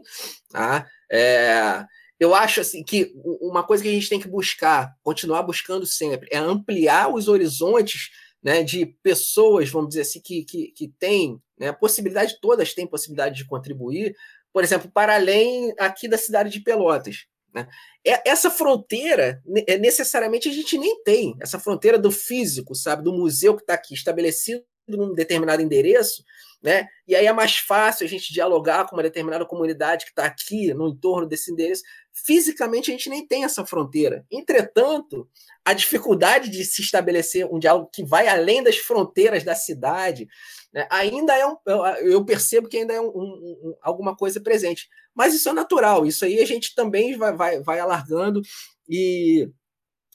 [0.51, 0.88] Tá?
[1.11, 1.84] É,
[2.24, 3.11] eu acho assim que
[3.41, 8.09] uma coisa que a gente tem que buscar, continuar buscando sempre, é ampliar os horizontes
[8.41, 13.36] né, de pessoas, vamos dizer assim, que, que, que têm né, possibilidade, todas têm possibilidade
[13.36, 14.15] de contribuir,
[14.51, 17.26] por exemplo, para além aqui da cidade de Pelotas.
[17.53, 17.67] Né?
[18.03, 23.55] Essa fronteira, é, necessariamente, a gente nem tem, essa fronteira do físico, sabe, do museu
[23.55, 26.24] que está aqui estabelecido num determinado endereço,
[26.61, 26.88] né?
[27.07, 30.74] E aí é mais fácil a gente dialogar com uma determinada comunidade que está aqui
[30.74, 31.84] no entorno desse endereço.
[32.14, 34.24] Fisicamente a gente nem tem essa fronteira.
[34.32, 35.28] Entretanto,
[35.66, 40.28] a dificuldade de se estabelecer um diálogo que vai além das fronteiras da cidade,
[40.72, 40.88] né?
[40.91, 41.55] ainda é um,
[42.01, 44.88] eu percebo que ainda é um, um, um, alguma coisa presente.
[45.16, 46.05] Mas isso é natural.
[46.05, 48.41] Isso aí a gente também vai, vai, vai alargando
[48.88, 49.49] e,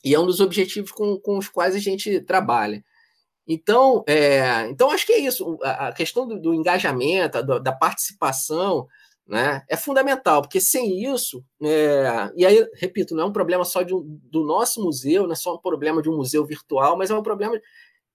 [0.05, 2.85] e é um dos objetivos com, com os quais a gente trabalha.
[3.47, 5.59] Então, é, então acho que é isso.
[5.63, 8.87] A, questão do, do engajamento, do, da participação,
[9.29, 13.83] né, é fundamental, porque sem isso, é, e aí, repito, não é um problema só
[13.83, 17.15] de, do nosso museu, não é só um problema de um museu virtual, mas é
[17.15, 17.61] um problema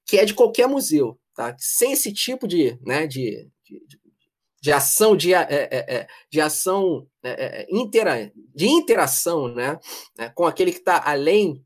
[0.06, 1.20] que é de qualquer museu.
[1.36, 1.56] Tá?
[1.60, 3.82] Sem esse tipo de, né, de, de,
[4.60, 7.08] de ação, de, é, é, é de ação
[7.70, 9.80] intera, de interação né
[10.36, 11.64] com aquele que está além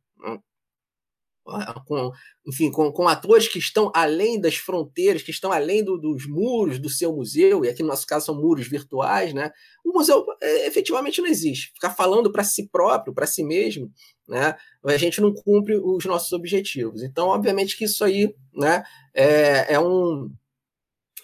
[1.86, 2.12] com,
[2.46, 6.80] enfim, com, com, atores que estão além das fronteiras, que estão além do, dos muros
[6.80, 9.52] do seu museu, e aqui no nosso caso são muros virtuais, né?
[9.84, 11.72] O museu é, efetivamente não existe.
[11.74, 13.92] Ficar falando para si próprio, para si mesmo,
[14.28, 14.56] né?
[14.86, 17.02] A gente não cumpre os nossos objetivos.
[17.02, 18.84] Então, obviamente que isso aí, né,
[19.14, 20.30] é, é um,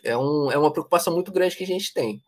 [0.04, 2.22] é, um, é uma preocupação muito grande que a gente tem.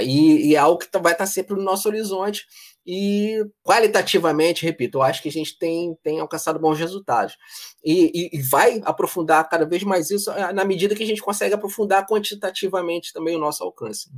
[0.00, 2.46] E é algo que tá, vai estar tá sempre no nosso horizonte
[2.84, 7.36] e qualitativamente, repito, eu acho que a gente tem, tem alcançado bons resultados.
[7.84, 11.22] E, e, e, vai aprofundar cada vez mais isso eh, na medida que a gente
[11.22, 14.10] consegue aprofundar quantitativamente também o nosso alcance.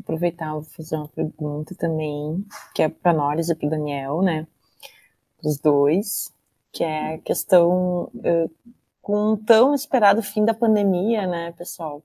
[0.00, 4.46] Aproveitar, vou fazer uma pergunta também, que é para nós e para o Daniel, né?
[5.44, 6.32] Os dois,
[6.70, 8.50] que é a questão uh,
[9.00, 12.02] com um tão esperado fim da pandemia, né, pessoal?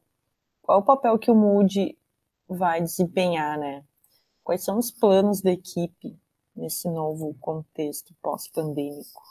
[0.61, 1.95] Qual o papel que o Mood
[2.49, 3.83] vai desempenhar, né?
[4.47, 6.17] Quais são os planos da equipe
[6.55, 9.21] nesse novo contexto pós-pandêmico?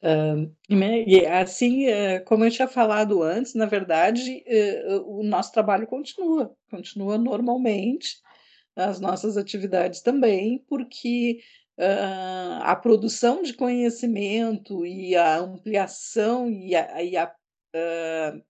[0.00, 0.54] Uh,
[1.40, 7.18] assim, uh, como eu tinha falado antes, na verdade, uh, o nosso trabalho continua, continua
[7.18, 8.18] normalmente,
[8.76, 11.40] as nossas atividades também, porque
[12.62, 17.34] a produção de conhecimento e a ampliação e a, e a,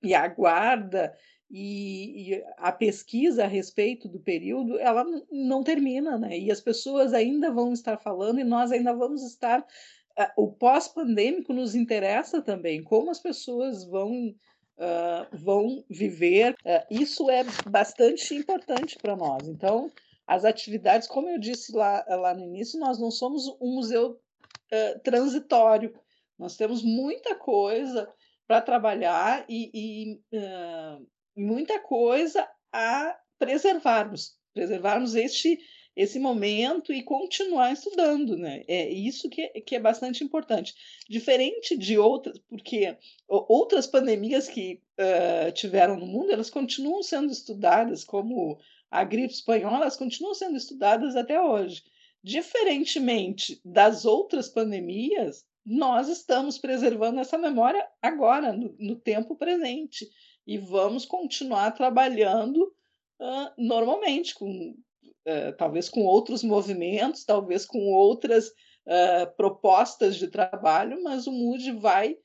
[0.02, 1.14] e a guarda
[1.53, 6.38] e, e, a pesquisa a respeito do período ela não termina, né?
[6.38, 9.62] E as pessoas ainda vão estar falando e nós ainda vamos estar.
[10.36, 14.34] o pós-pandêmico nos interessa também, como as pessoas vão
[14.78, 16.55] uh, vão viver.
[16.64, 19.46] Uh, isso é bastante importante para nós.
[19.46, 19.90] Então,
[20.26, 25.00] as atividades, como eu disse lá, lá no início, nós não somos um museu uh,
[25.03, 25.94] transitório.
[26.38, 28.09] Nós temos muita coisa
[28.46, 30.20] para trabalhar e, e
[31.37, 35.59] muita coisa a preservarmos, preservarmos este
[35.95, 38.64] esse momento e continuar estudando, né?
[38.66, 40.74] É isso que, é, que é bastante importante.
[41.09, 42.97] Diferente de outras, porque
[43.28, 48.59] outras pandemias que uh, tiveram no mundo, elas continuam sendo estudadas, como
[48.91, 51.83] a gripe espanhola, elas continuam sendo estudadas até hoje.
[52.24, 60.09] diferentemente das outras pandemias, nós estamos preservando essa memória agora, no, no tempo presente,
[60.47, 62.62] e vamos continuar trabalhando
[63.20, 64.74] uh, normalmente, com,
[65.26, 71.72] uh, talvez com outros movimentos, talvez com outras uh, propostas de trabalho, mas o MUD
[71.72, 72.16] vai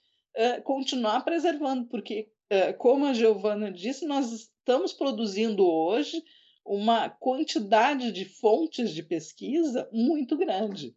[0.64, 2.30] continuar preservando, porque,
[2.78, 6.22] como a Giovana disse, nós estamos produzindo hoje
[6.64, 10.96] uma quantidade de fontes de pesquisa muito grande.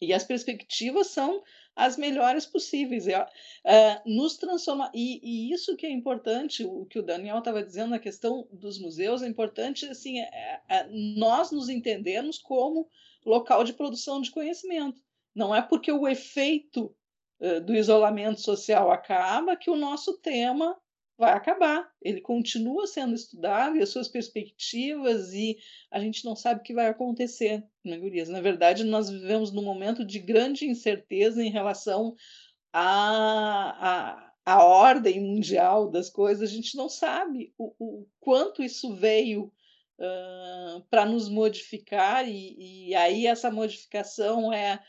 [0.00, 1.42] E as perspectivas são
[1.74, 3.06] as melhores possíveis.
[3.06, 3.26] É,
[3.64, 7.90] é, nos transforma e, e, isso que é importante, o que o Daniel estava dizendo
[7.90, 12.88] na questão dos museus, é importante assim, é, é, nós nos entendermos como
[13.24, 15.00] local de produção de conhecimento.
[15.34, 16.94] Não é porque o efeito
[17.40, 20.74] uh, do isolamento social acaba que o nosso tema
[21.18, 21.90] vai acabar.
[22.02, 25.56] Ele continua sendo estudado e as suas perspectivas e
[25.90, 28.28] a gente não sabe o que vai acontecer, né, Gurias?
[28.28, 32.14] Na verdade, nós vivemos num momento de grande incerteza em relação
[32.72, 36.50] à, à, ordem mundial das coisas.
[36.50, 39.52] A gente não sabe o, o quanto isso veio
[39.98, 44.80] uh, para nos modificar e, e aí essa modificação é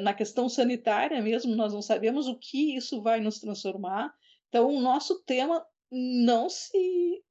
[0.00, 4.12] na questão sanitária mesmo, nós não sabemos o que isso vai nos transformar
[4.56, 7.22] então, o nosso tema não se,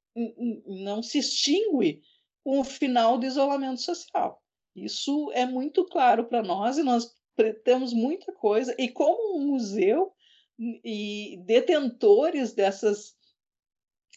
[0.64, 2.00] não se extingue
[2.44, 4.40] com o final do isolamento social.
[4.76, 7.12] Isso é muito claro para nós e nós
[7.64, 8.76] temos muita coisa.
[8.78, 10.12] E como um museu
[10.56, 13.16] e detentores dessas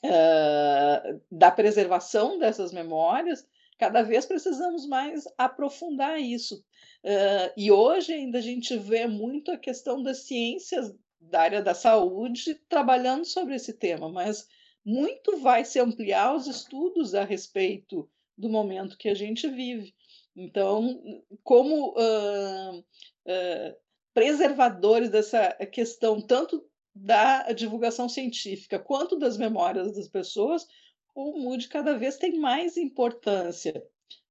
[0.05, 3.43] uh, da preservação dessas memórias,
[3.79, 6.63] cada vez precisamos mais aprofundar isso.
[7.03, 11.73] Uh, e hoje ainda a gente vê muito a questão das ciências da área da
[11.73, 14.47] saúde trabalhando sobre esse tema, mas
[14.85, 19.93] muito vai se ampliar os estudos a respeito do momento que a gente vive.
[20.35, 21.01] Então,
[21.43, 23.75] como uh, uh,
[24.13, 26.65] preservadores dessa questão, tanto
[26.95, 30.67] da divulgação científica quanto das memórias das pessoas,
[31.13, 33.83] o MUD cada vez tem mais importância.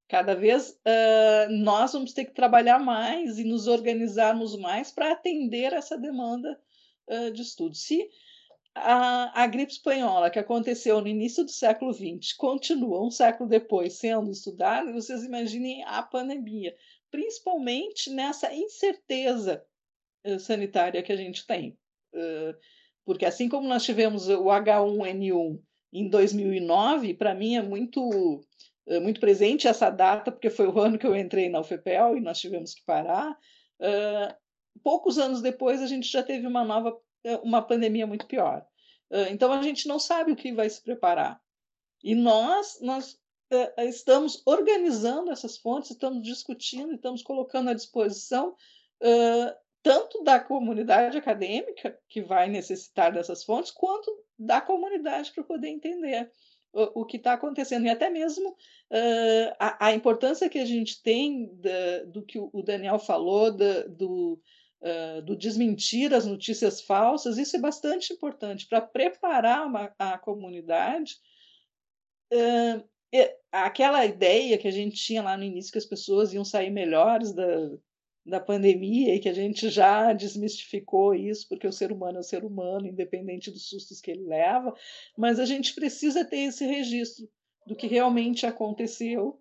[0.09, 5.75] Cada vez uh, nós vamos ter que trabalhar mais e nos organizarmos mais para atender
[5.75, 6.59] essa demanda
[7.33, 7.75] de estudo.
[7.75, 8.09] Se
[8.75, 13.95] a, a, gripe espanhola, que aconteceu no início do século XX, continua um século depois
[13.95, 16.75] sendo estudada, vocês imaginem a pandemia,
[17.11, 19.65] principalmente nessa incerteza
[20.27, 21.77] uh, sanitária que a gente tem.
[22.15, 22.55] Uh,
[23.05, 25.61] porque assim como nós tivemos o H1N1
[25.93, 28.01] em 2009, para mim é muito
[28.87, 32.21] uh, muito presente essa data, porque foi o ano que eu entrei na UFPEL e
[32.21, 33.37] nós tivemos que parar
[34.79, 38.65] poucos anos depois a gente já teve uma nova eh, uma pandemia muito pior.
[39.31, 41.41] Então a gente não sabe o que vai se preparar.
[42.05, 43.19] E nós nós
[43.79, 48.55] estamos organizando essas fontes, estamos discutindo, estamos colocando à disposição
[49.83, 56.31] tanto da comunidade acadêmica que vai necessitar dessas fontes, quanto da comunidade para poder entender
[56.73, 61.03] o, o que está acontecendo e até mesmo uh, a, a, importância que a gente
[61.03, 64.41] tem da, do que o Daniel falou da, do
[64.83, 71.17] uh, do desmentir as notícias falsas, isso é bastante importante para preparar uma, a comunidade.
[72.33, 72.87] Uh,
[73.51, 77.33] aquela ideia que a gente tinha lá no início que as pessoas iam sair melhores
[77.33, 77.71] da,
[78.27, 82.25] da pandemia e que a gente já desmistificou isso, porque o ser humano é o
[82.25, 84.75] ser humano, independente dos sustos que ele leva,
[85.17, 87.27] mas a gente precisa ter esse registro
[87.67, 89.41] do que realmente aconteceu,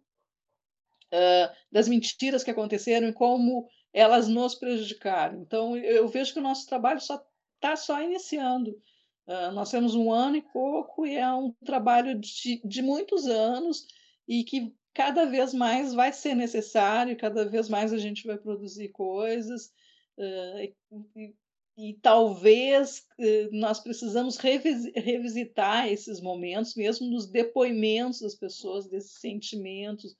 [1.72, 3.68] das mentiras que aconteceram e como
[3.98, 5.42] elas nos prejudicaram.
[5.42, 7.20] Então, eu vejo que o nosso trabalho só
[7.56, 8.80] está só iniciando.
[9.26, 13.88] Uh, nós temos um ano e pouco e é um trabalho de, de muitos anos
[14.28, 18.90] e que cada vez mais vai ser necessário, cada vez mais a gente vai produzir
[18.90, 19.74] coisas.
[20.16, 20.76] Uh,
[21.16, 21.34] e,
[21.76, 29.20] e, talvez uh, nós precisamos revis revisitar esses momentos, mesmo nos depoimentos das pessoas, desses
[29.20, 30.16] sentimentos,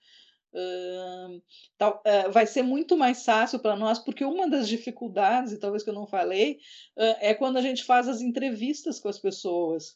[1.78, 5.84] Tal, uh, vai ser muito mais fácil para nós, porque uma das dificuldades, e talvez
[5.84, 6.54] que eu não falei,
[6.98, 9.96] uh, é quando a gente faz as entrevistas com as pessoas.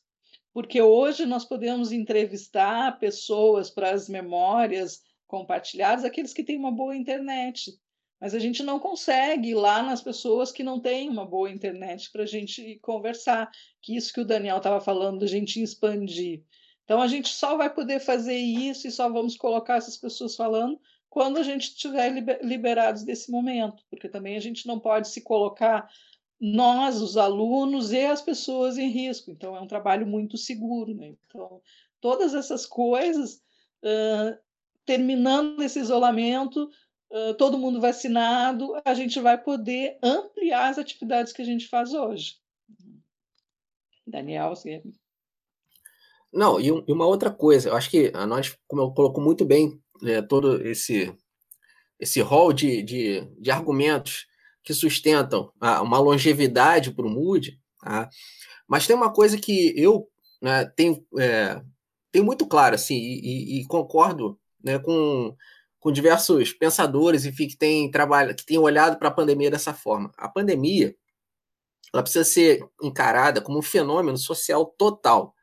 [0.54, 6.96] Porque hoje nós podemos entrevistar pessoas para as memórias compartilhadas, aqueles que têm uma boa
[6.96, 7.72] internet.
[8.20, 12.12] Mas a gente não consegue ir lá nas pessoas que não têm uma boa internet
[12.12, 13.50] para a gente conversar.
[13.82, 16.44] Que isso que o Daniel estava falando, a gente expandir.
[16.84, 20.80] Então a gente só vai poder fazer isso e só vamos colocar essas pessoas falando
[21.10, 22.10] quando a gente estiver
[22.42, 25.90] liberados desse momento, porque também a gente não pode se colocar
[26.40, 29.30] nós, os alunos e as pessoas em risco.
[29.30, 30.94] Então é um trabalho muito seguro.
[30.96, 31.14] Né?
[31.28, 31.62] Então
[32.00, 33.42] todas essas coisas,
[33.84, 34.38] uh,
[34.86, 36.70] terminando esse isolamento,
[37.38, 42.38] todo mundo vacinado, a gente vai poder ampliar as atividades que a gente faz hoje.
[44.08, 44.82] Daniel, você...
[46.34, 49.82] Não, e, um, e, uma outra coisa, eu acho que a nós colocou muito bem
[50.04, 51.14] é, todo esse
[52.00, 54.26] esse rol de, de, de argumentos
[54.64, 55.52] que sustentam
[55.84, 58.10] uma longevidade para o Moody, tá?
[58.68, 60.08] mas tem uma coisa que eu
[60.42, 61.62] né, tenho, é,
[62.12, 65.36] tenho muito claro assim, e, e, e concordo né, com,
[65.80, 70.12] com diversos pensadores enfim, que têm trabalho, que têm olhado para a pandemia dessa forma.
[70.18, 70.96] A pandemia
[71.94, 75.36] ela precisa ser encarada como um fenômeno social total.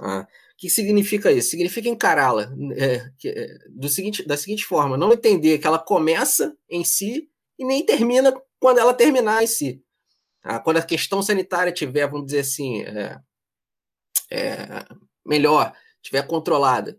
[0.00, 0.26] Tá?
[0.56, 1.50] que significa isso?
[1.50, 6.82] Significa encará-la é, é, do seguinte, da seguinte forma: não entender que ela começa em
[6.84, 7.28] si
[7.58, 9.82] e nem termina quando ela terminar em si.
[10.42, 10.58] Tá?
[10.58, 13.18] Quando a questão sanitária tiver, vamos dizer assim, é,
[14.30, 14.84] é,
[15.24, 16.98] melhor, tiver controlada.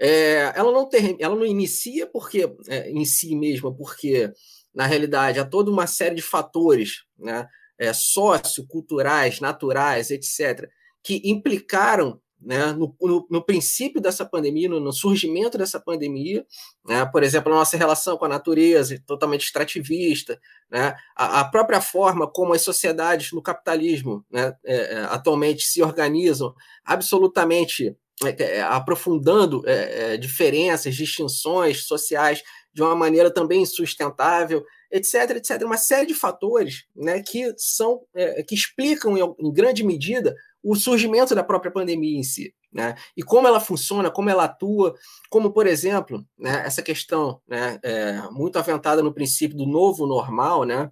[0.00, 4.32] É, ela, não ter, ela não inicia porque é, em si mesma, porque
[4.74, 7.48] na realidade há toda uma série de fatores né,
[7.92, 10.68] socioculturais, naturais, etc.,
[11.04, 16.44] que implicaram né, no, no, no, princípio dessa pandemia, no, no surgimento dessa pandemia,
[16.86, 20.38] né, por exemplo, a nossa relação com a natureza, totalmente extrativista,
[20.70, 25.82] né, a, a própria forma como as sociedades no capitalismo né, é, é atualmente se
[25.82, 32.42] organizam, absolutamente é, é aprofundando é, é, diferenças, distinções sociais
[32.72, 35.62] de uma maneira também insustentável, etc, etc.
[35.62, 38.02] Uma série de fatores né, que são
[38.46, 40.34] que explicam em, em grande medida
[40.64, 42.54] o surgimento da própria pandemia em si.
[42.72, 42.96] Né?
[43.16, 44.94] E como ela funciona, como ela atua,
[45.28, 50.64] como, por exemplo, né, essa questão né, é, muito aventada no princípio do novo normal,
[50.64, 50.90] né,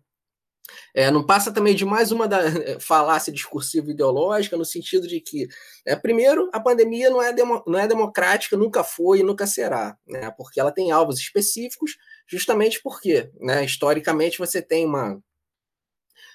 [0.95, 2.39] é, não passa também de mais uma da,
[2.81, 5.49] falácia discursiva ideológica, no sentido de que,
[5.85, 9.97] é, primeiro, a pandemia não é, demo, não é democrática, nunca foi e nunca será,
[10.07, 11.97] né, porque ela tem alvos específicos,
[12.29, 15.21] justamente porque, né, historicamente, você tem uma,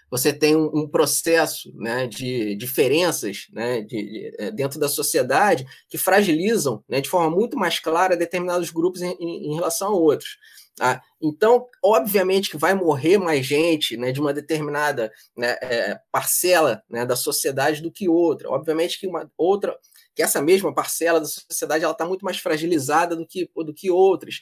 [0.10, 5.66] você tem um, um processo né, de diferenças né, de, de, é, dentro da sociedade
[5.90, 9.96] que fragilizam né, de forma muito mais clara determinados grupos em, em, em relação a
[9.96, 10.38] outros.
[10.78, 11.02] Tá?
[11.20, 17.04] Então, obviamente que vai morrer mais gente né, de uma determinada né, é, parcela né,
[17.04, 18.50] da sociedade do que outra.
[18.52, 19.76] Obviamente que uma outra,
[20.16, 23.90] que essa mesma parcela da sociedade ela está muito mais fragilizada do que, do que
[23.90, 24.40] outras.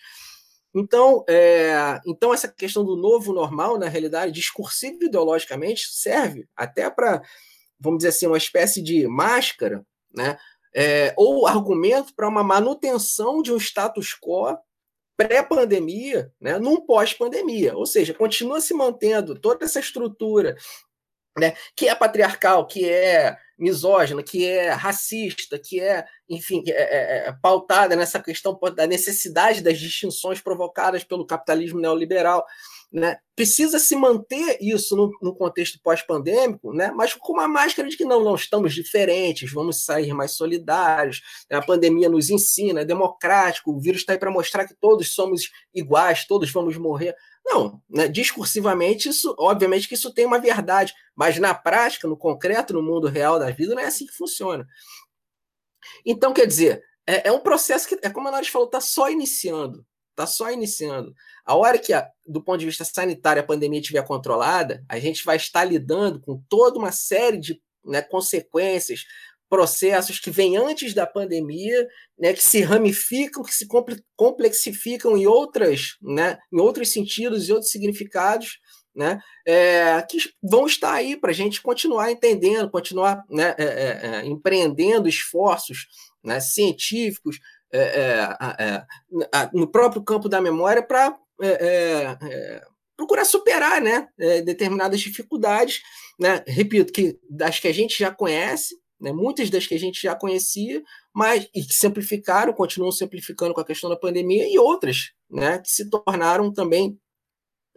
[0.75, 7.21] Então, é, então, essa questão do novo normal, na realidade, discursivo ideologicamente, serve até para,
[7.79, 10.37] vamos dizer assim, uma espécie de máscara, né?
[10.77, 14.57] É, ou argumento para uma manutenção de um status quo
[15.15, 17.73] pré-pandemia, né, num pós-pandemia.
[17.77, 20.57] Ou seja, continua se mantendo toda essa estrutura
[21.37, 27.27] né, que é patriarcal, que é misógina, que é racista, que é, enfim, é, é,
[27.27, 32.45] é, pautada nessa questão da necessidade das distinções provocadas pelo capitalismo neoliberal.
[32.91, 33.17] Né?
[33.35, 36.91] Precisa se manter isso no, no contexto pós-pandêmico, né?
[36.95, 41.57] mas com uma máscara de que não, não estamos diferentes, vamos sair mais solidários, né?
[41.57, 45.49] a pandemia nos ensina, é democrático, o vírus está aí para mostrar que todos somos
[45.73, 47.15] iguais, todos vamos morrer.
[47.45, 48.07] Não, né?
[48.07, 53.07] discursivamente, isso, obviamente que isso tem uma verdade, mas na prática, no concreto, no mundo
[53.07, 54.65] real da vida, não é assim que funciona.
[56.05, 59.09] Então, quer dizer, é, é um processo que, é como a Nora falou, está só
[59.09, 59.85] iniciando.
[60.15, 61.13] Está só iniciando.
[61.45, 61.91] A hora que,
[62.25, 66.41] do ponto de vista sanitário, a pandemia estiver controlada, a gente vai estar lidando com
[66.47, 69.03] toda uma série de né, consequências,
[69.49, 71.85] processos que vêm antes da pandemia,
[72.17, 73.67] né, que se ramificam, que se
[74.15, 78.57] complexificam em outras, né, em outros sentidos e outros significados,
[78.95, 84.07] né, é, que vão estar aí para a gente continuar entendendo, continuar né, é, é,
[84.07, 85.87] é empreendendo esforços
[86.23, 87.37] né, científicos
[89.53, 91.17] no próprio campo da memória para
[92.95, 94.07] procurar superar né,
[94.45, 95.81] determinadas dificuldades,
[96.19, 99.11] né, repito, que das que a gente já conhece, né?
[99.11, 100.81] Muitas das que a gente já conhecia,
[101.13, 105.69] mas e que simplificaram, continuam simplificando com a questão da pandemia, e outras né, que
[105.69, 106.97] se tornaram também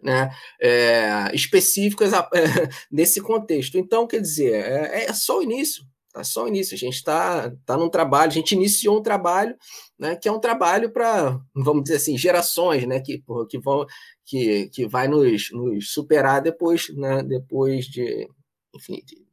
[0.01, 0.31] né,
[0.61, 2.41] é, específicas a, é,
[2.91, 3.77] nesse contexto.
[3.77, 5.83] Então, quer dizer, é, é só o início.
[6.11, 9.55] Tá só o início, a gente está tá num trabalho, a gente iniciou um trabalho,
[9.97, 13.85] né, que é um trabalho para, vamos dizer assim, gerações, né, que, que, vão,
[14.25, 18.27] que, que vai nos, nos superar depois, né, depois de,
[18.73, 19.23] enfim, de,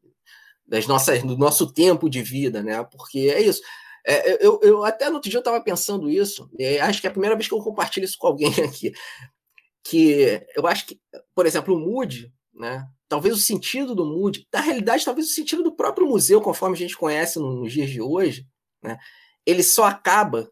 [0.66, 2.82] das nossas, do nosso tempo de vida, né?
[2.84, 3.62] Porque é isso.
[4.04, 6.48] É, eu, eu até no outro dia eu estava pensando isso,
[6.82, 8.92] acho que é a primeira vez que eu compartilho isso com alguém aqui,
[9.82, 11.00] que eu acho que,
[11.34, 12.86] por exemplo, o Mood, né?
[13.09, 16.78] Talvez o sentido do Mood, na realidade, talvez o sentido do próprio museu, conforme a
[16.78, 18.46] gente conhece nos dias de hoje,
[18.82, 18.98] né?
[19.44, 20.50] Ele só acaba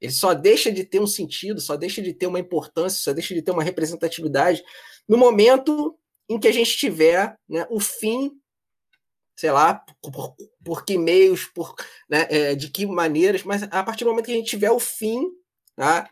[0.00, 3.34] Ele só deixa de ter um sentido, só deixa de ter uma importância, só deixa
[3.34, 4.62] de ter uma representatividade
[5.08, 5.98] no momento
[6.28, 8.30] em que a gente tiver né, o fim,
[9.36, 11.74] sei lá, por, por que meios, por,
[12.08, 14.78] né, é, de que maneiras, mas a partir do momento que a gente tiver o
[14.80, 15.26] fim
[15.76, 16.10] tá,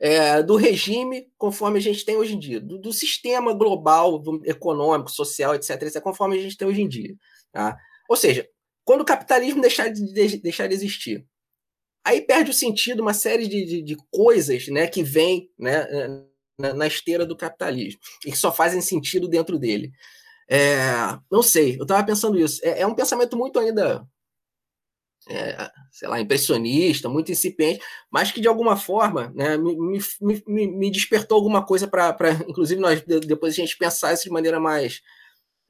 [0.00, 4.40] é, do regime conforme a gente tem hoje em dia, do, do sistema global, do
[4.44, 7.14] econômico, social, etc., etc., conforme a gente tem hoje em dia.
[7.52, 7.76] Tá?
[8.08, 8.48] Ou seja,
[8.84, 11.26] quando o capitalismo deixar de, de, deixar de existir,
[12.04, 15.86] aí perde o sentido uma série de, de, de coisas né, que vêm né,
[16.58, 19.92] na, na, esteira do capitalismo e que só fazem sentido dentro dele.
[20.50, 20.86] É,
[21.30, 22.60] não sei, eu estava pensando isso.
[22.64, 24.02] É, é, um pensamento muito ainda,
[25.28, 30.00] é, sei lá, impressionista, muito incipiente, mas que de alguma forma né, me,
[30.46, 32.16] me, me, despertou alguma coisa para,
[32.48, 35.02] inclusive, nós depois a gente pensar isso de maneira mais,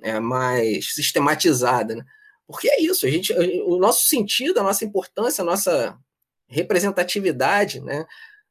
[0.01, 1.97] é, mais sistematizada.
[1.97, 2.05] Né?
[2.47, 3.33] Porque é isso, a gente,
[3.67, 5.99] o nosso sentido, a nossa importância, a nossa
[6.49, 8.07] representatividade, né?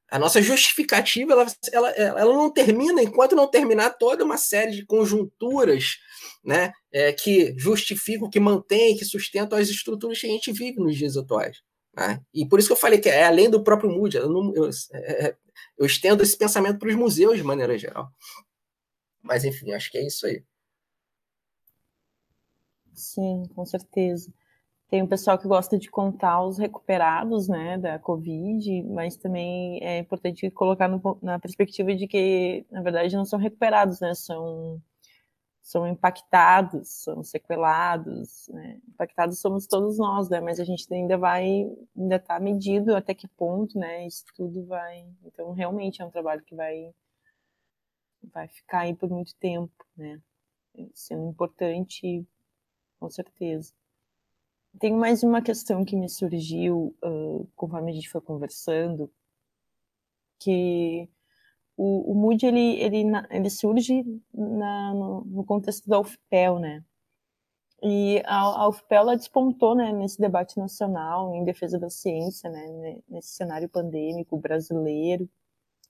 [0.10, 4.86] A nossa justificativa, ela, ela, ela não termina enquanto não terminar toda uma série de
[4.86, 5.98] conjunturas
[6.44, 10.96] né, é, que justificam, que mantêm, que sustentam as estruturas que a gente vive nos
[10.96, 11.62] dias atuais.
[11.94, 12.22] Né?
[12.34, 14.70] E por isso que eu falei que é além do próprio Moody, eu, não, eu,
[14.94, 15.36] é, é
[15.78, 18.10] eu estendo esse pensamento para os museus de maneira geral.
[19.22, 20.44] Mas, enfim, acho que é isso aí.
[22.94, 24.34] Sim, com certeza.
[24.90, 30.00] Tem um pessoal que gosta de contar os recuperados, né, da Covid, mas também é
[30.00, 34.82] importante colocar no, na perspectiva de que, na verdade, não são recuperados, né, são,
[35.62, 41.70] são impactados, são sequelados, né, impactados somos todos nós, né, mas a gente ainda vai,
[41.98, 46.44] ainda está medido até que ponto, né, isso tudo vai, então realmente é um trabalho
[46.46, 46.94] que vai,
[48.34, 50.22] vai ficar aí por muito tempo, né,
[50.94, 52.26] sendo importante,
[53.00, 53.74] com certeza.
[54.80, 59.12] Tem mais uma questão que me surgiu uh, conforme a gente foi conversando,
[60.40, 61.10] que
[61.76, 64.04] o, o ele, ele, ele surge
[64.34, 66.84] na, no, no, contexto da UFPEL, né?
[67.82, 73.00] E a, a UFPEL ela despontou né, nesse debate nacional em defesa da ciência, né,
[73.08, 75.30] nesse cenário pandêmico brasileiro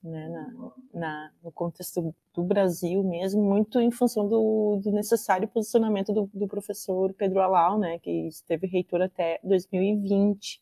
[0.03, 6.13] né, na, na, no contexto do Brasil mesmo, muito em função do, do necessário posicionamento
[6.13, 10.61] do, do, professor Pedro Alau, né, que esteve reitor até 2020.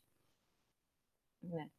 [1.43, 1.69] Né.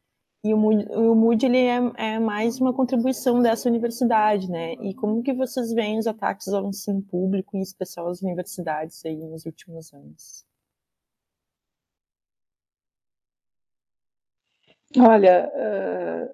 [0.45, 4.75] E o MUD, o MUD ele é, é, mais uma contribuição dessa universidade, né?
[4.75, 9.17] E como que vocês veem os ataques ao ensino público, em especial às universidades aí
[9.17, 10.46] nos últimos anos?
[14.99, 15.51] Olha,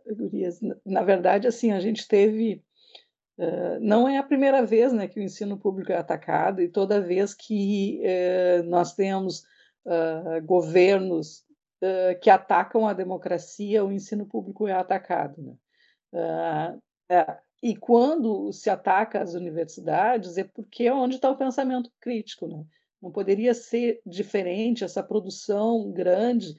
[0.07, 2.63] uh, Gurias, na verdade, assim, a gente teve.
[3.39, 7.01] Uh, não é a primeira vez né, que o ensino público é atacado, e toda
[7.01, 9.45] vez que uh, nós temos
[10.45, 11.45] governos
[12.21, 15.43] que atacam a democracia, o ensino público é atacado.
[15.43, 16.79] Né?
[17.11, 22.47] É, e quando se ataca as universidades, é porque é onde está o pensamento crítico.
[22.47, 22.65] Né?
[23.03, 26.55] Não poderia ser diferente essa produção grande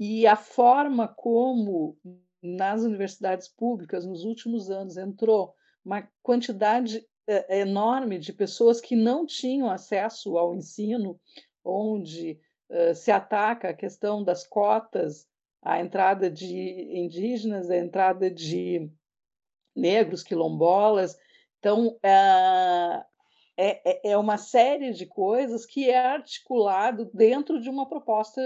[0.00, 1.98] e a forma como
[2.42, 9.26] nas universidades públicas nos últimos anos entrou uma quantidade é, enorme de pessoas que não
[9.26, 11.20] tinham acesso ao ensino,
[11.62, 12.40] onde
[12.70, 15.28] uh, se ataca a questão das cotas,
[15.60, 18.90] a entrada de indígenas, a entrada de
[19.76, 21.14] negros, quilombolas.
[21.58, 23.04] Então, uh,
[23.54, 28.40] é, é uma série de coisas que é articulado dentro de uma proposta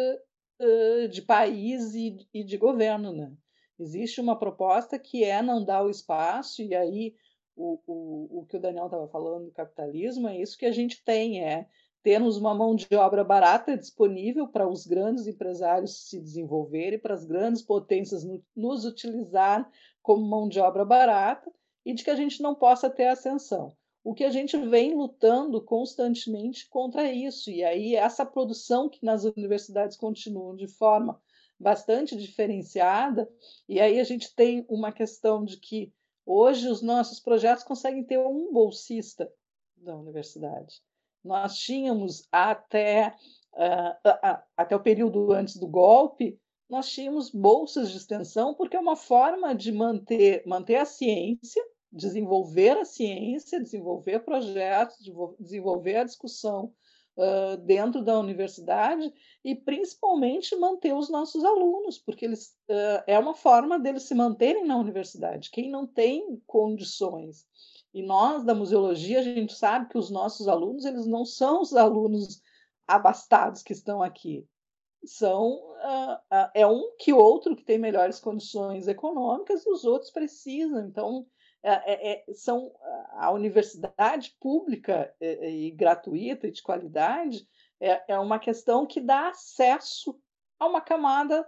[1.11, 3.13] de país e, e de governo.
[3.13, 3.33] Né?
[3.79, 7.15] Existe uma proposta que é não dar o espaço, e aí
[7.57, 11.03] o, o, o que o Daniel estava falando do capitalismo é isso que a gente
[11.05, 11.67] tem, é
[12.03, 17.25] termos uma mão de obra barata disponível para os grandes empresários se desenvolverem, para as
[17.25, 18.23] grandes potências
[18.55, 19.69] nos utilizar
[20.03, 21.51] como mão de obra barata
[21.85, 23.75] e de que a gente não possa ter ascensão
[24.05, 27.51] o que a gente vem lutando constantemente contra isso.
[27.51, 31.19] E aí, essa produção que nas universidades continuam de forma
[31.59, 33.27] bastante diferenciada,
[33.67, 35.91] e aí a gente tem uma questão de que
[36.27, 39.33] hoje os nossos projetos conseguem ter um bolsista
[39.75, 40.83] da universidade.
[41.25, 43.15] Nós tínhamos até,
[43.55, 46.39] uh, uh, até o período antes do golpe,
[46.69, 51.65] nós tínhamos bolsas de extensão, porque é uma forma de manter, manter a ciência
[51.95, 54.99] desenvolver a ciência, desenvolver projetos,
[55.39, 56.73] desenvolver a discussão
[57.17, 59.13] uh, dentro da universidade
[59.45, 64.67] e principalmente manter os nossos alunos, porque eles uh, é uma forma deles se manterem
[64.67, 65.51] na universidade.
[65.51, 67.47] Quem não tem condições
[67.93, 71.75] e nós da museologia a gente sabe que os nossos alunos eles não são os
[71.75, 72.43] alunos
[72.89, 74.45] abastados que estão aqui.
[75.05, 80.11] são uh, uh, é um que outro que tem melhores condições econômicas e os outros
[80.11, 80.87] precisam.
[80.87, 81.27] Então,
[81.65, 82.71] é, é, é são
[83.13, 87.47] a universidade pública e, e, gratuita e de qualidade
[87.81, 90.19] é, é uma questão que dá acesso
[90.59, 91.47] a uma camada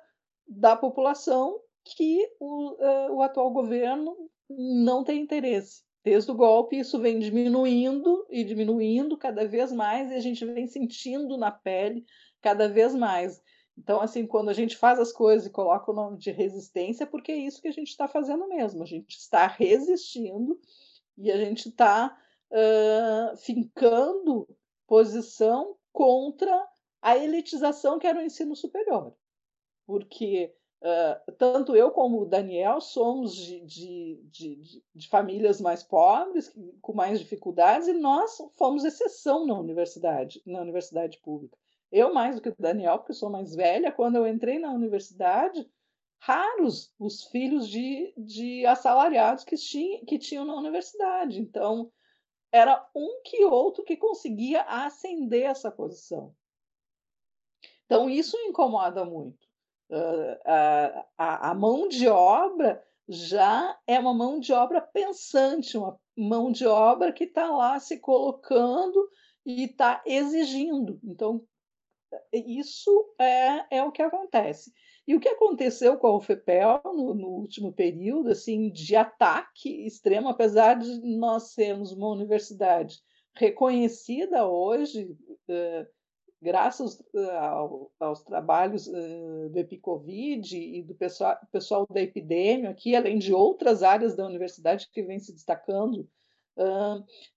[0.48, 4.16] da população que o, o atual governo
[4.48, 5.84] não tem interesse.
[6.04, 10.66] Desde o golpe, isso vem diminuindo e diminuindo cada vez mais, e a gente vem
[10.66, 12.04] sentindo na pele
[12.40, 13.42] cada vez mais.
[13.78, 17.06] Então, assim, quando a gente faz as coisas e coloca o nome de resistência, é
[17.06, 18.82] porque é isso que a gente está fazendo mesmo.
[18.82, 20.58] A gente está resistindo
[21.18, 22.16] e a gente está
[22.50, 24.48] uh, fincando
[24.86, 26.66] posição contra
[27.02, 29.14] a elitização que era o ensino superior.
[29.86, 36.50] Porque uh, tanto eu como o Daniel somos de, de, de, de, famílias mais pobres,
[36.80, 41.58] com mais dificuldades, e nós fomos exceção na universidade, na universidade pública.
[41.90, 45.68] Eu mais do que o Daniel, porque sou mais velha, quando eu entrei na universidade,
[46.18, 51.40] raros os filhos de, de assalariados que, tinha, que tinham na universidade.
[51.40, 51.90] Então,
[52.52, 56.34] era um que outro que conseguia ascender essa posição.
[57.84, 59.46] Então, isso incomoda muito.
[59.88, 65.96] Uh, a, a, a mão de obra já é uma mão de obra pensante, uma
[66.16, 69.08] mão de obra que está lá se colocando
[69.44, 70.98] e está exigindo.
[71.04, 71.46] Então,
[72.32, 74.72] isso é, é o que acontece.
[75.06, 80.28] E o que aconteceu com a UFPEL no, no, último período, assim, de ataque extremo,
[80.28, 83.00] apesar de nós sermos uma universidade
[83.34, 85.16] reconhecida hoje,
[85.48, 85.86] eh,
[86.42, 92.96] graças eh, ao, aos trabalhos eh, do Epicovid e do pessoal, pessoal da epidemia aqui,
[92.96, 96.08] além de outras áreas da universidade que vem se destacando,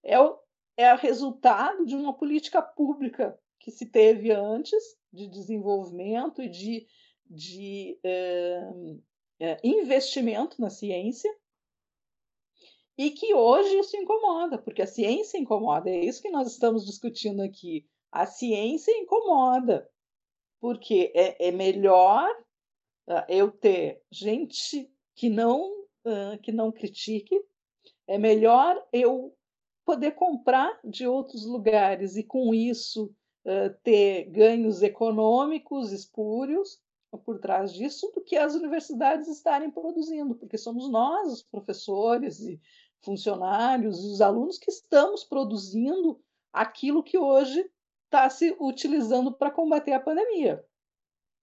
[0.01, 0.39] é o,
[0.77, 3.37] é resultado de uma política pública
[3.69, 6.87] que se teve antes de desenvolvimento e de,
[7.29, 8.69] de é,
[9.39, 11.31] é, investimento na ciência
[12.97, 17.41] e que hoje isso incomoda, porque a ciência incomoda, é isso que nós estamos discutindo
[17.41, 17.87] aqui.
[18.11, 19.89] A ciência incomoda,
[20.59, 22.29] porque é, é melhor
[23.07, 25.71] uh, eu ter gente que não,
[26.05, 27.39] uh, que não critique,
[28.07, 29.33] é melhor eu
[29.85, 33.15] poder comprar de outros lugares e com isso
[33.83, 36.79] ter ganhos econômicos espúrios
[37.25, 42.61] por trás disso do que as universidades estarem produzindo, porque somos nós, os professores e
[43.01, 46.19] funcionários e os alunos, que estamos produzindo
[46.53, 47.69] aquilo que hoje
[48.05, 50.63] está se utilizando para combater a pandemia.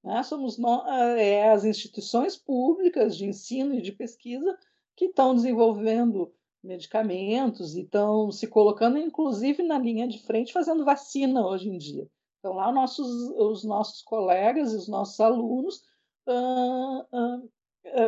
[0.02, 0.22] Né?
[0.22, 0.86] Somos nós,
[1.18, 4.56] é, as instituições públicas de ensino e de pesquisa
[4.94, 6.32] que estão desenvolvendo
[6.66, 12.06] medicamentos e estão se colocando, inclusive, na linha de frente, fazendo vacina hoje em dia.
[12.38, 13.08] Então, lá nossos,
[13.38, 15.82] os nossos colegas e os nossos alunos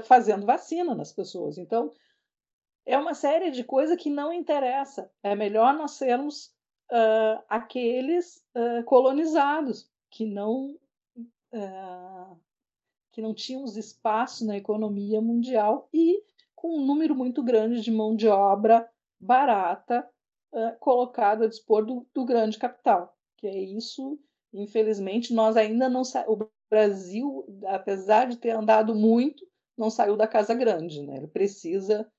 [0.04, 1.56] fazendo vacina nas pessoas.
[1.56, 1.92] Então,
[2.84, 5.10] é uma série de coisas que não interessa.
[5.22, 6.52] É melhor nós sermos
[7.48, 8.42] aqueles
[8.86, 10.76] colonizados que não
[13.12, 16.22] que não tínhamos espaço na economia mundial e
[16.58, 18.88] com um número muito grande de mão de obra
[19.20, 20.08] barata
[20.80, 23.14] colocada a dispor do, do, grande capital.
[23.36, 24.18] Que é isso,
[24.52, 29.46] infelizmente, nós ainda não o Brasil, apesar de ter andado muito,
[29.76, 31.18] não saiu da casa grande, né?
[31.18, 32.10] Ele precisa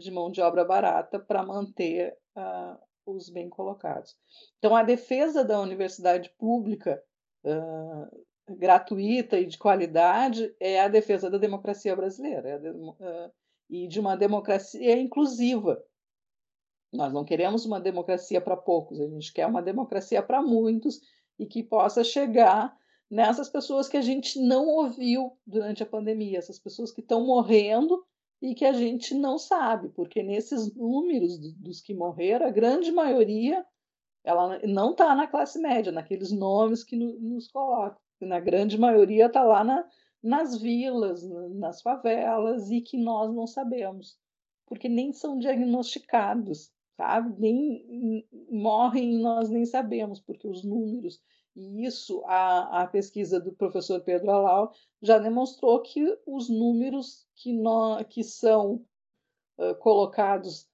[0.00, 2.16] de mão de obra barata para manter
[3.04, 4.16] os bem colocados.
[4.58, 7.02] Então, a defesa da universidade pública
[8.48, 12.48] gratuita e de qualidade é a defesa da democracia brasileira.
[12.48, 13.30] É a,
[13.68, 15.82] e de uma democracia inclusiva.
[16.92, 21.00] Nós não queremos uma democracia para poucos, a gente quer uma democracia para muitos
[21.38, 22.76] e que possa chegar
[23.10, 28.04] nessas pessoas que a gente não ouviu durante a pandemia, essas pessoas que estão morrendo
[28.40, 33.64] e que a gente não sabe, porque nesses números dos que morreram, a grande maioria
[34.24, 37.98] ela não está na classe média, naqueles nomes que nos colocam.
[38.22, 39.84] Na grande maioria está lá na,
[40.24, 44.18] nas vilas, nas favelas, e que nós não sabemos,
[44.66, 47.38] porque nem são diagnosticados, sabe?
[47.38, 51.20] Nem morrem e nós nem sabemos, porque os números.
[51.54, 54.72] E isso, a, a pesquisa do professor Pedro Alau
[55.02, 58.84] já demonstrou que os números que, nós, que são
[59.58, 60.66] uh, colocados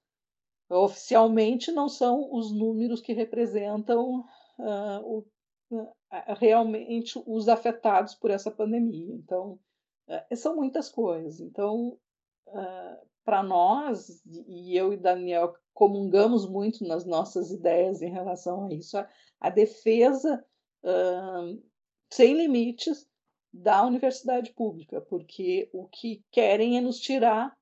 [0.69, 4.21] oficialmente não são os números que representam
[4.57, 5.25] uh,
[5.69, 5.85] o,
[6.39, 9.13] realmente os afetados por essa pandemia.
[9.13, 9.59] Então,
[10.07, 11.39] eh, são muitas coisas.
[11.39, 11.97] Então,
[12.47, 18.73] eh, para nós, e eu e Daniel comungamos muito nas nossas ideias em relação a
[18.73, 18.97] isso,
[19.39, 20.43] a, defesa
[22.09, 23.07] sem limites
[23.53, 27.55] da universidade pública, porque o que querem é nos tirar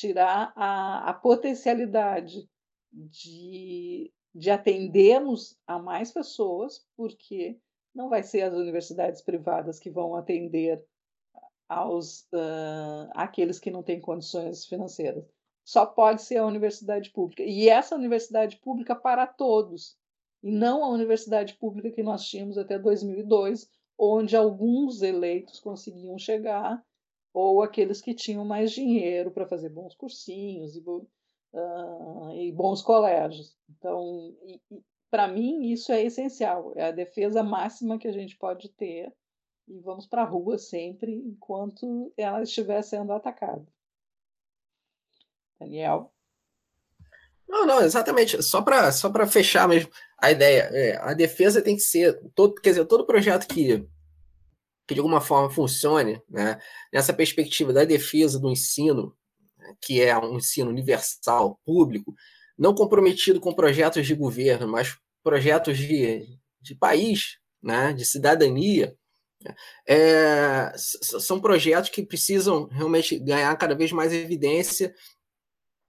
[0.00, 2.48] tirar a, a potencialidade
[2.90, 7.58] de, de atendermos a mais pessoas, porque
[7.94, 10.84] não vai ser as universidades privadas que vão atender
[11.68, 15.24] aos uh, aqueles que não têm condições financeiras.
[15.64, 17.44] Só pode ser a universidade pública.
[17.44, 19.96] E essa universidade pública para todos,
[20.42, 26.82] e não a universidade pública que nós tínhamos até 2002, onde alguns eleitos conseguiam chegar,
[27.32, 33.54] ou aqueles que tinham mais dinheiro para fazer bons cursinhos e, uh, e, bons colégios.
[33.68, 34.34] Então,
[35.10, 39.12] para mim, isso é essencial, é a defesa máxima que a gente pode ter
[39.66, 43.66] e vamos para a rua sempre enquanto ela estiver sendo atacada.
[45.58, 46.12] Daniel?
[47.48, 48.42] Não, não, exatamente.
[48.42, 52.70] Só para só fechar mesmo a ideia, é, a defesa tem que ser todo, quer
[52.70, 53.86] dizer, todo projeto que,
[54.86, 56.60] que de alguma forma funcione, né,
[56.92, 59.16] nessa perspectiva da defesa do ensino,
[59.80, 62.14] que é um ensino universal, público,
[62.60, 66.26] não comprometido com projetos de governo, mas projetos de,
[66.60, 68.94] de país, né, de cidadania,
[69.88, 74.94] é, são projetos que precisam realmente ganhar cada vez mais evidência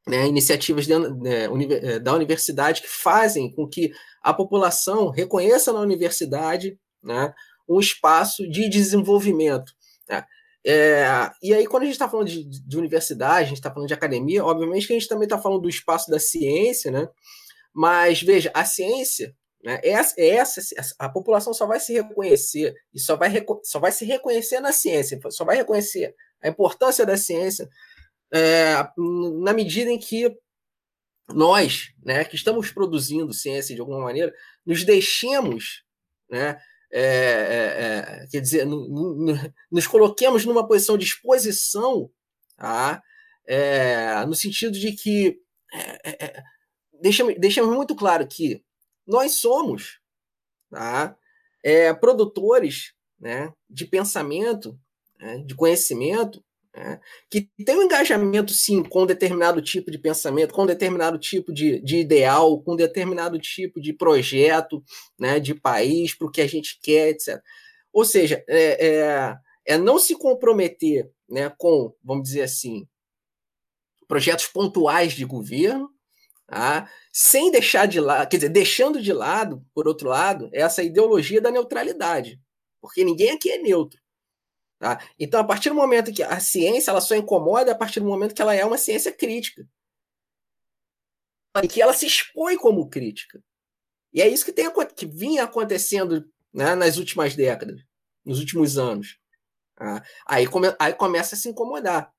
[0.08, 1.50] né, iniciativas de, né,
[1.84, 3.92] eh, da universidade que fazem com que
[4.24, 7.34] a população reconheça na universidade né,
[7.68, 9.74] um espaço de desenvolvimento.
[10.10, 10.24] Né?
[10.66, 11.06] É,
[11.42, 13.94] e aí, quando a gente está falando de, de, universidade, a gente está falando de
[13.94, 17.10] academia, obviamente que a gente também está falando do espaço da ciência, né?
[17.74, 23.16] mas veja, a ciência, né, essa, essa, a população só vai se reconhecer e só
[23.16, 23.32] vai,
[23.64, 27.70] só vai se reconhecer na ciência, só vai reconhecer a importância da ciência
[28.34, 28.76] é,
[29.44, 30.36] na medida em que
[31.30, 34.34] nós, né, que estamos produzindo ciência de alguma maneira,
[34.66, 35.84] nos deixemos,
[36.30, 36.60] né,
[36.92, 42.10] é, é, é quer dizer, no, no, nos coloquemos numa posição de exposição,
[42.58, 43.02] tá?
[43.48, 45.40] É, no sentido de que
[45.74, 46.44] é,
[47.02, 48.64] deixamos, deixamos muito claro que
[49.06, 50.00] nós somos
[50.70, 51.18] tá?
[52.00, 54.80] produtores né, de pensamento,
[55.20, 56.44] né, de conhecimento,
[56.76, 57.00] né,
[57.30, 61.98] que tem um engajamento, sim, com determinado tipo de pensamento, com determinado tipo de, de
[61.98, 64.84] ideal, com determinado tipo de projeto
[65.20, 67.42] né, de país, para o que a gente quer, etc.
[67.92, 72.88] Ou seja, é, é, é não se comprometer né, com, vamos dizer assim,
[74.08, 75.90] projetos pontuais de governo,
[76.48, 76.90] tá?
[77.14, 81.52] sem deixar de lado, quer dizer, deixando de lado, por outro lado, essa ideologia da
[81.52, 82.40] neutralidade,
[82.82, 84.00] porque ninguém aqui é neutro.
[84.82, 85.00] Tá?
[85.20, 88.34] Então, a partir do momento que a ciência ela só incomoda, a partir do momento
[88.34, 89.64] que ela é uma ciência crítica.
[91.64, 93.44] E que ela se expõe como crítica.
[94.12, 97.80] E é isso que, tem, que vinha acontecendo né, nas últimas décadas,
[98.26, 99.20] nos últimos anos.
[99.76, 100.04] Tá?
[100.26, 102.12] Aí, come, aí começa a se incomodar.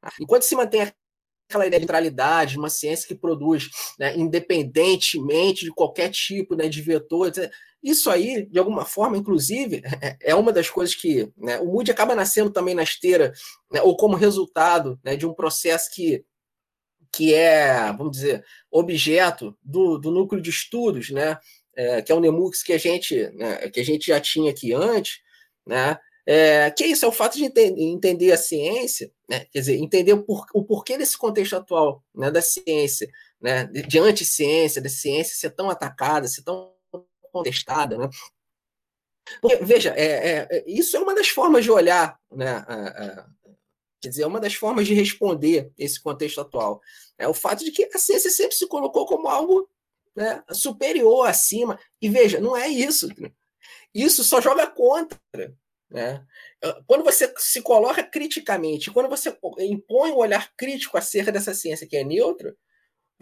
[0.00, 0.12] Tá?
[0.20, 0.92] Enquanto se mantém
[1.48, 6.82] aquela ideia de neutralidade, uma ciência que produz né, independentemente de qualquer tipo né, de
[6.82, 7.48] vetor, etc.
[7.82, 11.90] Isso aí, de alguma forma, inclusive, é, é uma das coisas que né, o Moody
[11.90, 13.32] acaba nascendo também na esteira,
[13.70, 16.24] né, ou como resultado né, de um processo que,
[17.12, 21.38] que é, vamos dizer, objeto do, do núcleo de estudos, né,
[21.76, 24.72] é, que é o NEMUX que a gente, né, que a gente já tinha aqui
[24.72, 25.20] antes,
[25.66, 29.76] né, é, que é isso, é o fato de entender a ciência, né, quer dizer,
[29.76, 33.10] entender o, por, o porquê desse contexto atual né, da ciência,
[33.40, 36.71] né, de, de anti-ciência, da ciência ser tão atacada, ser tão
[37.32, 38.08] contestada, né?
[39.40, 42.64] Porque, veja, é, é, é, isso é uma das formas de olhar, né?
[44.00, 46.80] quer dizer, é uma das formas de responder esse contexto atual.
[47.16, 49.68] É o fato de que a ciência sempre se colocou como algo
[50.14, 51.78] né, superior, acima.
[52.00, 53.08] E veja, não é isso.
[53.94, 55.20] Isso só joga contra.
[55.88, 56.24] Né?
[56.86, 61.96] Quando você se coloca criticamente, quando você impõe um olhar crítico acerca dessa ciência que
[61.96, 62.56] é neutra,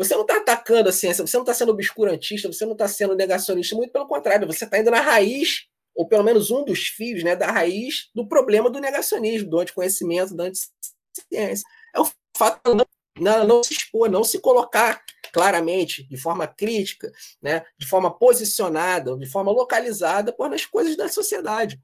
[0.01, 3.15] você não está atacando a ciência, você não está sendo obscurantista, você não está sendo
[3.15, 7.23] negacionista, muito pelo contrário, você está indo na raiz, ou pelo menos um dos fios
[7.23, 11.69] né, da raiz do problema do negacionismo, do anticonhecimento, da anticiência.
[11.95, 12.85] É o fato de
[13.23, 19.15] não, não se expor, não se colocar claramente, de forma crítica, né, de forma posicionada,
[19.19, 21.79] de forma localizada por nas coisas da sociedade.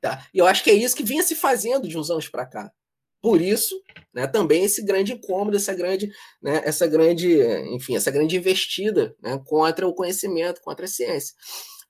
[0.00, 0.24] Tá?
[0.32, 2.72] E eu acho que é isso que vinha se fazendo de uns anos para cá.
[3.20, 3.74] Por isso,
[4.14, 6.10] né, também esse grande incômodo, essa grande,
[6.40, 7.40] né, essa grande,
[7.74, 11.34] enfim, essa grande investida né, contra o conhecimento, contra a ciência.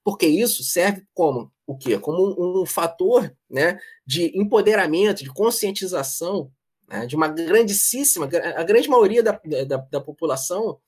[0.03, 1.99] Porque isso serve como o quê?
[1.99, 6.51] Como um, um fator né, de empoderamento, de conscientização
[6.89, 8.26] né, de uma grandíssima,
[8.57, 10.79] a grande maioria da, da, da população,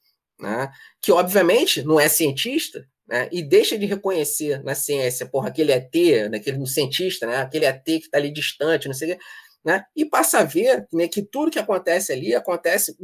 [0.40, 0.70] né,
[1.02, 5.92] que obviamente não é cientista, né, e deixa de reconhecer na ciência, porra, aquele ET,
[6.30, 9.22] naquele no cientista, né, aquele ET que está ali distante, não sei o quê,
[9.64, 12.96] né, e passa a ver né, que tudo que acontece ali acontece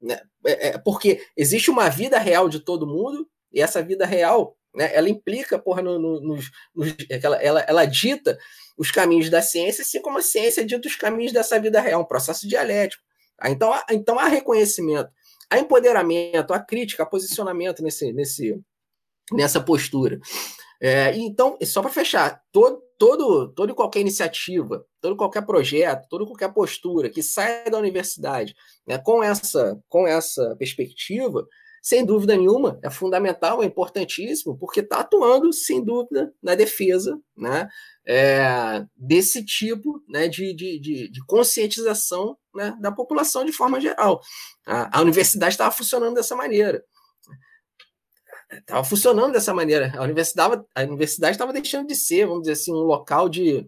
[0.00, 4.56] né, é, é, porque existe uma vida real de todo mundo, e essa vida real
[4.74, 8.38] né, ela implica porra, no, no, nos, nos, ela, ela, ela dita
[8.78, 12.06] os caminhos da ciência, assim como a ciência dita os caminhos dessa vida real, um
[12.06, 13.02] processo dialético.
[13.44, 15.10] Então, então há reconhecimento,
[15.50, 18.60] há empoderamento, há crítica, há posicionamento nesse, nesse,
[19.32, 20.20] nessa postura.
[20.80, 26.52] É, então, só para fechar, todo, todo, toda qualquer iniciativa, todo qualquer projeto, toda qualquer
[26.54, 28.54] postura que saia da universidade
[28.86, 31.46] né, com, essa, com essa perspectiva,
[31.82, 37.68] sem dúvida nenhuma, é fundamental, é importantíssimo, porque está atuando, sem dúvida, na defesa né,
[38.06, 44.20] é, desse tipo né, de, de, de, de conscientização né, da população de forma geral.
[44.66, 46.84] A, a universidade estava funcionando dessa maneira.
[48.50, 49.92] Estava funcionando dessa maneira.
[49.96, 53.66] A universidade a universidade estava deixando de ser, vamos dizer assim, um local de,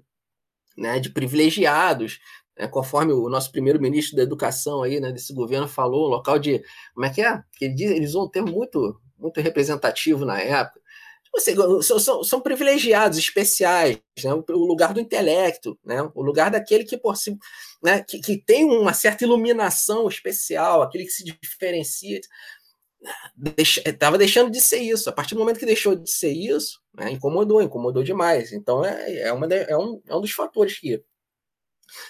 [0.77, 2.19] né, de privilegiados,
[2.59, 6.63] né, conforme o nosso primeiro-ministro da Educação aí, né, desse governo falou, um local de.
[6.95, 7.43] Como é que é?
[7.53, 10.81] Que ele diz, eles usam um termo muito, muito representativo na época.
[11.25, 14.35] Tipo assim, são, são, são, privilegiados, especiais, né?
[14.35, 16.03] o lugar do intelecto, né?
[16.15, 17.39] o lugar daquele que, por si,
[17.83, 18.03] né?
[18.03, 22.21] que, que tem uma certa iluminação especial, aquele que se diferencia
[23.57, 25.09] estava deixando de ser isso.
[25.09, 28.53] A partir do momento que deixou de ser isso, né, incomodou, incomodou demais.
[28.53, 31.03] Então é, é, uma, é, um, é um dos fatores que,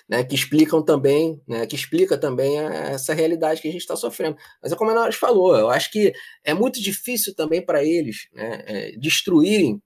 [0.09, 4.37] né, que explicam também, né, que explica também essa realidade que a gente está sofrendo.
[4.63, 6.13] Mas é como a Nora falou, eu acho que
[6.45, 9.81] é muito difícil também para eles né, é, destruírem.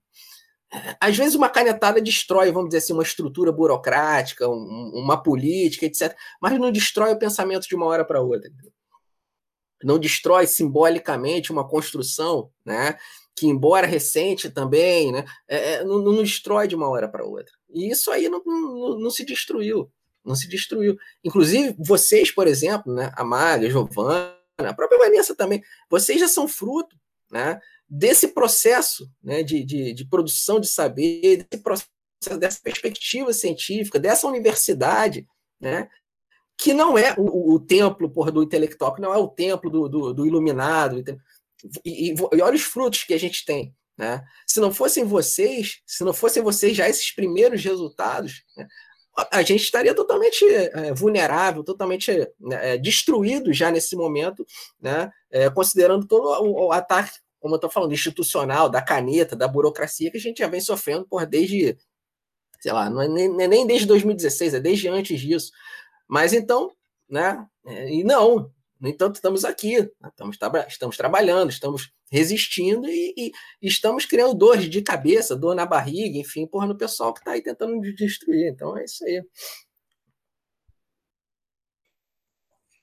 [1.01, 6.15] Às vezes uma canetada destrói, vamos dizer assim, uma estrutura burocrática, um, uma política, etc.
[6.43, 8.51] Mas não destrói o pensamento de uma hora para outra.
[9.83, 12.97] Não destrói simbolicamente uma construção, né?
[13.37, 17.53] que embora recente também, né, é, é não, não, destrói de uma hora para outra.
[17.68, 19.93] E isso aí não, não, não, se destruiu,
[20.24, 20.97] não se destruiu.
[21.22, 26.27] Inclusive, vocês, por exemplo, né, a Maga, a Giovana, a própria Vanessa também, vocês já
[26.27, 26.97] são fruto
[27.31, 31.91] né, desse processo né, de, de, de produção de saber, desse processo,
[32.39, 35.27] dessa perspectiva científica, dessa universidade,
[35.61, 35.91] né,
[36.57, 39.89] que não é o, o templo porra, do intelectual, que não é o templo do,
[39.89, 40.99] do, do iluminado.
[41.85, 43.75] E, e, e, olha os frutos que a gente tem.
[43.97, 44.23] Né?
[44.47, 48.67] Se não fossem vocês, se não fossem vocês já esses primeiros resultados, né,
[49.33, 54.47] a gente estaria totalmente é, vulnerável, totalmente né, é, destruído já nesse momento,
[54.79, 59.49] né, é, considerando todo o, o ataque, como eu estou falando, institucional, da caneta, da
[59.49, 61.79] burocracia que a gente já vem sofrendo por desde,
[62.61, 65.51] sei lá, não é nem, nem desde 2016, é desde antes disso.
[66.09, 66.71] Mas então,
[67.09, 68.51] né, é, e não,
[68.81, 70.39] no entanto, estamos aqui, né, estamos,
[70.69, 76.47] estamos trabalhando, estamos resistindo e, e, estamos criando dor de cabeça, dor na barriga, enfim,
[76.47, 78.51] porra, no pessoal que está aí tentando destruir.
[78.53, 79.23] Então é isso aí.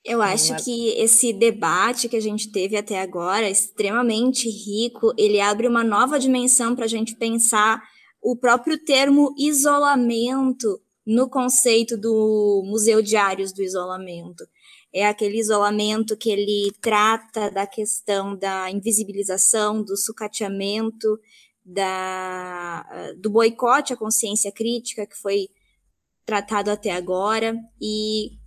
[0.04, 5.66] Eu acho que esse debate que a gente teve até agora, extremamente rico, ele abre
[5.66, 7.82] uma nova dimensão para a gente pensar
[8.22, 14.46] o próprio termo isolamento no conceito do Museu Diários do Isolamento
[14.94, 21.20] é aquele isolamento que ele trata da questão da invisibilização, do sucateamento,
[21.66, 22.86] da,
[23.18, 25.50] do boicote à consciência crítica que foi
[26.26, 28.38] tratado até agora e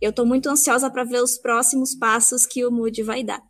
[0.00, 3.42] eu estou muito ansiosa para ver os próximos passos que o Mood vai dar.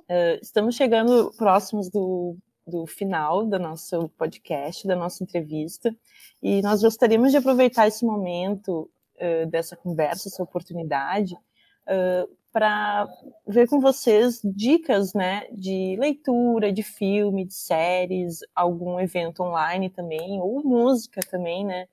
[0.00, 2.36] Uh, estamos chegando próximos do,
[2.66, 5.94] do final do nosso podcast, da nossa entrevista,
[6.42, 13.08] e nós gostaríamos de aproveitar esse momento uh, dessa conversa, essa oportunidade, uh, para
[13.46, 20.40] ver com vocês dicas né, de leitura, de filme, de séries, algum evento online também,
[20.40, 21.88] ou música também, né?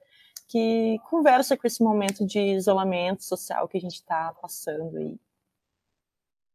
[0.47, 5.17] Que conversa com esse momento de isolamento social que a gente está passando aí.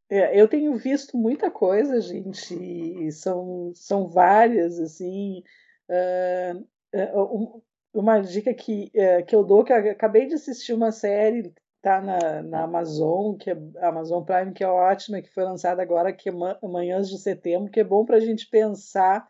[0.08, 5.42] É, eu tenho visto muita coisa, gente, são, são várias, assim.
[5.90, 7.62] Uh,
[7.92, 11.52] uma dica que, uh, que eu dou, que eu acabei de assistir uma série
[11.82, 16.12] tá na, na Amazon, que é Amazon Prime, que é ótima, que foi lançada agora,
[16.12, 19.26] que é Manhãs de Setembro, que é bom para a gente pensar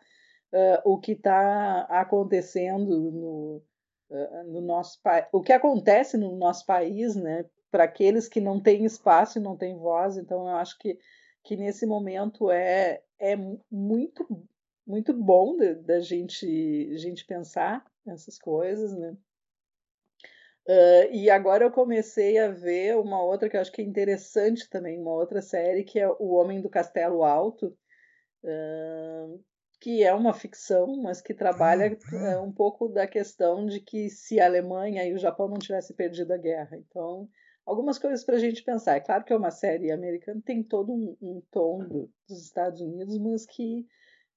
[0.53, 3.63] uh, o que está acontecendo no,
[4.47, 7.45] no nosso país, o que acontece no nosso país, né?
[7.69, 10.97] Para aqueles que não têm espaço e não têm voz, então eu acho que,
[11.43, 13.35] que nesse momento é, é
[13.69, 14.25] muito
[14.87, 19.17] muito bom da gente, gente pensar essas coisas, né?
[20.65, 24.69] Uh, e agora eu comecei a ver uma outra que eu acho que é interessante
[24.69, 27.77] também, uma outra série que é O Homem do Castelo Alto,
[28.43, 29.43] uh,
[29.79, 34.39] que é uma ficção, mas que trabalha é, um pouco da questão de que se
[34.39, 36.75] a Alemanha e o Japão não tivessem perdido a guerra.
[36.75, 37.29] Então,
[37.67, 38.95] algumas coisas para a gente pensar.
[38.95, 42.79] É claro que é uma série americana, tem todo um, um tom do, dos Estados
[42.79, 43.85] Unidos, mas que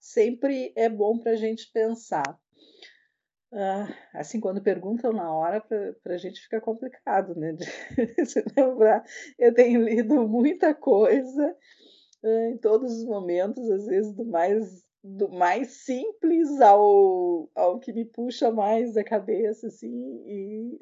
[0.00, 2.38] sempre é bom para a gente pensar.
[3.52, 7.52] Uh, assim, quando perguntam na hora, para a gente fica complicado, né?
[7.52, 7.64] De
[8.26, 9.04] se lembrar.
[9.38, 11.56] Eu tenho lido muita coisa
[12.24, 17.90] uh, em todos os momentos, às vezes do mais do mais simples ao, ao que
[17.90, 19.88] me puxa mais da cabeça, assim,
[20.26, 20.78] e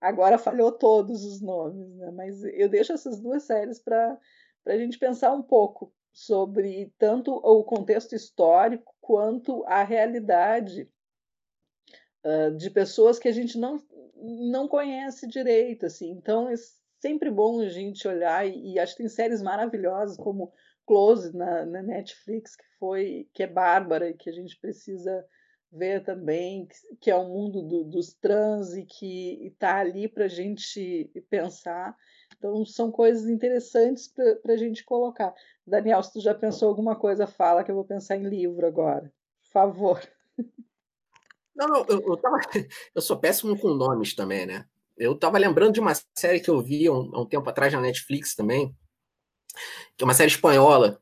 [0.00, 2.10] agora falhou todos os nomes, né?
[2.10, 4.18] Mas eu deixo essas duas séries para
[4.66, 10.90] a gente pensar um pouco sobre tanto o contexto histórico quanto a realidade
[12.24, 13.76] uh, de pessoas que a gente não,
[14.16, 16.10] não conhece direito, assim.
[16.10, 16.54] Então é
[17.00, 20.52] sempre bom a gente olhar e, e acho que tem séries maravilhosas como
[20.86, 25.24] Close na, na Netflix, que foi que é bárbara e que a gente precisa
[25.72, 26.68] ver também,
[27.00, 31.96] que é o mundo do, dos trans e que está ali para a gente pensar.
[32.36, 35.34] Então, são coisas interessantes para a gente colocar.
[35.66, 39.12] Daniel, se tu já pensou alguma coisa, fala que eu vou pensar em livro agora.
[39.42, 40.00] Por favor.
[41.54, 42.38] Não, não eu, eu, tava,
[42.94, 44.64] eu sou péssimo com nomes também, né?
[44.96, 47.80] Eu estava lembrando de uma série que eu vi há um, um tempo atrás na
[47.80, 48.74] Netflix também,
[49.96, 51.00] que é uma série espanhola.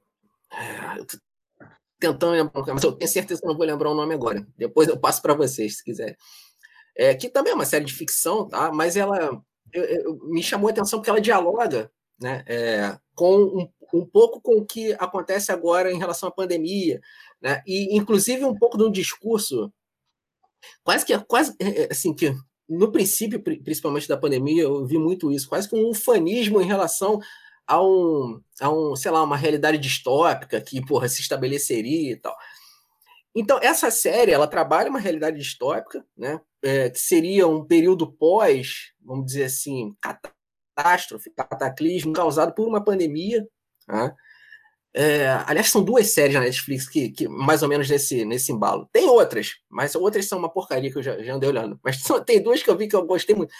[1.98, 4.46] Tentando lembrar, mas eu tenho certeza que não vou lembrar o nome agora.
[4.56, 6.16] Depois eu passo para vocês, se quiser.
[6.96, 8.72] É, que também é uma série de ficção, tá?
[8.72, 9.40] mas ela
[9.72, 14.40] eu, eu, me chamou a atenção porque ela dialoga né, é, com um, um, pouco
[14.40, 17.00] com o que acontece agora em relação à pandemia,
[17.40, 19.72] né, e inclusive um pouco do discurso,
[20.82, 22.34] quase que quase é, é, assim que
[22.68, 27.18] no princípio, principalmente da pandemia, eu vi muito isso, quase que um fanismo em relação
[27.68, 32.34] a um, a um, sei lá, uma realidade distópica que, porra, se estabeleceria e tal.
[33.34, 38.92] Então, essa série, ela trabalha uma realidade distópica, né, é, que seria um período pós,
[39.00, 43.46] vamos dizer assim, catástrofe, cataclismo causado por uma pandemia,
[43.86, 44.14] né?
[44.94, 48.88] É, aliás, são duas séries na Netflix que, que, mais ou menos nesse, nesse embalo.
[48.90, 51.78] Tem outras, mas outras são uma porcaria que eu já, já andei olhando.
[51.84, 53.52] Mas só, tem duas que eu vi que eu gostei muito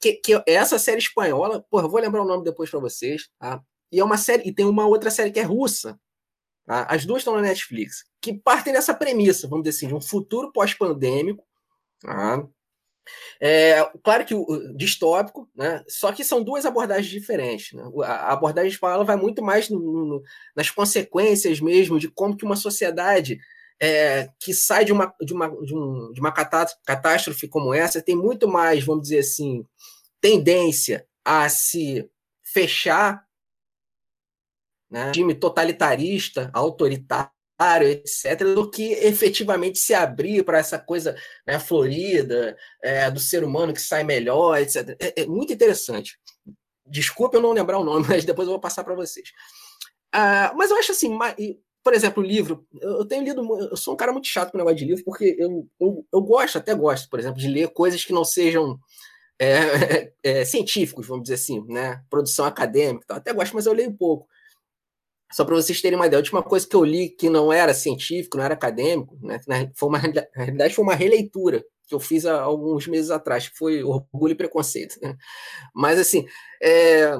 [0.00, 3.62] que, que essa série espanhola, porra, eu vou lembrar o nome depois para vocês, tá?
[3.92, 5.98] E é uma série, e tem uma outra série que é russa.
[6.64, 6.86] Tá?
[6.88, 10.52] As duas estão na Netflix, que partem dessa premissa, vamos dizer assim, de um futuro
[10.52, 11.44] pós-pandêmico.
[12.00, 12.46] Tá?
[13.40, 15.82] É, claro que o distópico, né?
[15.88, 17.72] Só que são duas abordagens diferentes.
[17.72, 17.82] Né?
[18.04, 20.22] A abordagem espanhola vai muito mais no, no,
[20.54, 23.40] nas consequências mesmo de como que uma sociedade
[23.80, 28.14] é, que sai de uma, de uma, de, um, de uma catástrofe como essa tem
[28.14, 29.64] muito mais, vamos dizer assim,
[30.20, 32.08] tendência a se
[32.44, 33.24] fechar,
[34.90, 37.30] né, time totalitarista, autoritário,
[37.82, 41.16] etc., do que efetivamente se abrir para essa coisa
[41.46, 44.96] né, florida, é, do ser humano que sai melhor, etc.
[45.00, 46.18] É, é, muito interessante.
[46.84, 49.30] Desculpa eu não lembrar o nome, mas depois eu vou passar para vocês.
[50.12, 51.16] Ah, mas eu acho assim,
[51.82, 52.66] por exemplo, livro.
[52.80, 53.42] Eu tenho lido.
[53.70, 56.58] Eu sou um cara muito chato com negócio de livro, porque eu, eu, eu gosto,
[56.58, 58.78] até gosto, por exemplo, de ler coisas que não sejam
[59.38, 62.02] é, é, científicos, vamos dizer assim, né?
[62.10, 63.16] Produção acadêmica, tal.
[63.16, 64.28] até gosto, mas eu leio pouco.
[65.32, 67.72] Só para vocês terem uma ideia, a última coisa que eu li que não era
[67.72, 69.40] científico, não era acadêmico, né?
[69.74, 73.58] Foi uma, na realidade foi uma releitura que eu fiz há alguns meses atrás, que
[73.58, 74.96] foi Orgulho e Preconceito.
[75.02, 75.16] Né?
[75.74, 76.24] Mas assim,
[76.62, 77.12] é...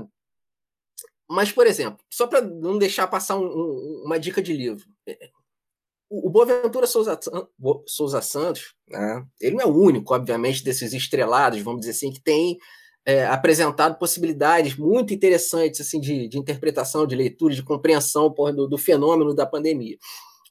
[1.31, 4.85] mas por exemplo, só para não deixar passar um, um, uma dica de livro,
[6.11, 7.19] o Boaventura Souza,
[7.86, 12.20] Souza Santos, né, ele não é o único, obviamente, desses estrelados, vamos dizer assim, que
[12.20, 12.59] tem
[13.07, 18.66] é, apresentado possibilidades muito interessantes assim de, de, interpretação, de leitura, de compreensão porra, do,
[18.66, 19.97] do, fenômeno da pandemia.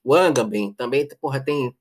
[0.04, 1.76] O Agamben também porra, tem,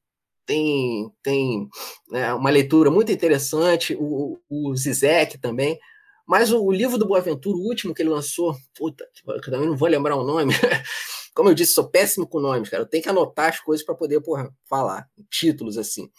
[0.45, 1.69] tem, tem
[2.11, 5.79] né, uma leitura muito interessante, o, o Zizek também.
[6.29, 9.77] Mas o, o livro do Boaventura, o último que ele lançou, puta, eu também não
[9.77, 10.53] vou lembrar o nome,
[11.35, 12.83] Como eu disse, sou péssimo com nomes, cara.
[12.83, 16.11] Eu tenho que anotar as coisas para poder porra, falar, títulos assim.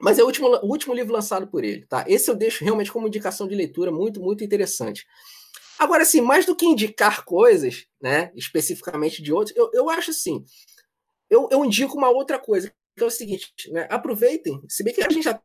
[0.00, 2.04] Mas é o último, o último livro lançado por ele, tá?
[2.06, 5.04] Esse eu deixo realmente como indicação de leitura muito, muito interessante.
[5.76, 10.44] Agora, assim, mais do que indicar coisas, né, especificamente de outros, eu, eu acho assim,
[11.28, 15.02] eu, eu indico uma outra coisa, que é o seguinte, né, aproveitem, se bem que
[15.02, 15.40] a gente já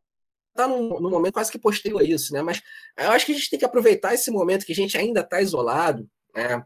[0.54, 2.62] está num, num, momento quase que posterior a isso, né, mas
[2.98, 5.42] eu acho que a gente tem que aproveitar esse momento que a gente ainda está
[5.42, 6.64] isolado, né,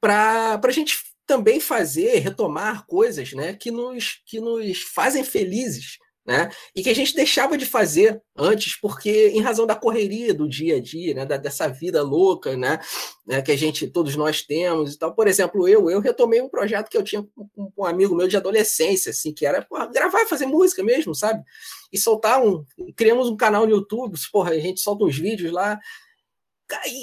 [0.00, 6.50] para a gente também fazer, retomar coisas né, que, nos, que nos fazem felizes né?
[6.76, 10.76] E que a gente deixava de fazer antes, porque em razão da correria do dia
[10.76, 11.24] a dia, né?
[11.26, 12.78] Da, dessa vida louca, né?
[13.26, 13.40] né?
[13.42, 15.14] Que a gente, todos nós temos e tal.
[15.14, 18.36] Por exemplo, eu, eu retomei um projeto que eu tinha com, um amigo meu de
[18.36, 21.42] adolescência, assim, que era porra, gravar fazer música mesmo, sabe?
[21.92, 22.64] E soltar um.
[22.96, 25.78] Criamos um canal no YouTube, porra, a gente solta uns vídeos lá.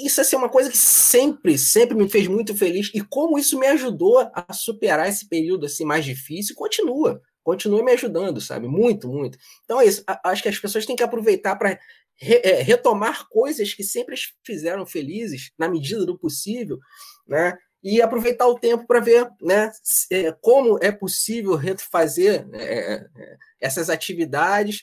[0.06, 2.90] Isso assim, é uma coisa que sempre, sempre me fez muito feliz.
[2.94, 7.92] E como isso me ajudou a superar esse período assim mais difícil, continua continua me
[7.92, 8.68] ajudando, sabe?
[8.68, 9.38] Muito, muito.
[9.64, 10.04] Então é isso.
[10.22, 11.80] Acho que as pessoas têm que aproveitar para
[12.14, 16.78] re, é, retomar coisas que sempre as fizeram felizes, na medida do possível,
[17.26, 17.56] né?
[17.82, 19.72] E aproveitar o tempo para ver né,
[20.12, 24.82] é, como é possível refazer é, é, essas atividades,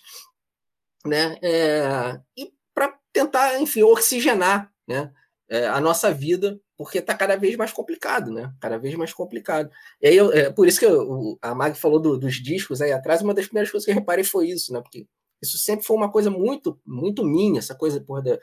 [1.06, 1.38] né?
[1.44, 5.12] É, e para tentar, enfim, oxigenar né,
[5.48, 8.54] é, a nossa vida porque está cada vez mais complicado, né?
[8.60, 9.70] Cada vez mais complicado.
[10.02, 12.92] E aí, eu, é, por isso que eu, a Mag falou do, dos discos aí
[12.92, 14.82] atrás, uma das primeiras coisas que eu reparei foi isso, né?
[14.82, 15.08] Porque
[15.42, 18.40] isso sempre foi uma coisa muito, muito minha, essa coisa porra, da,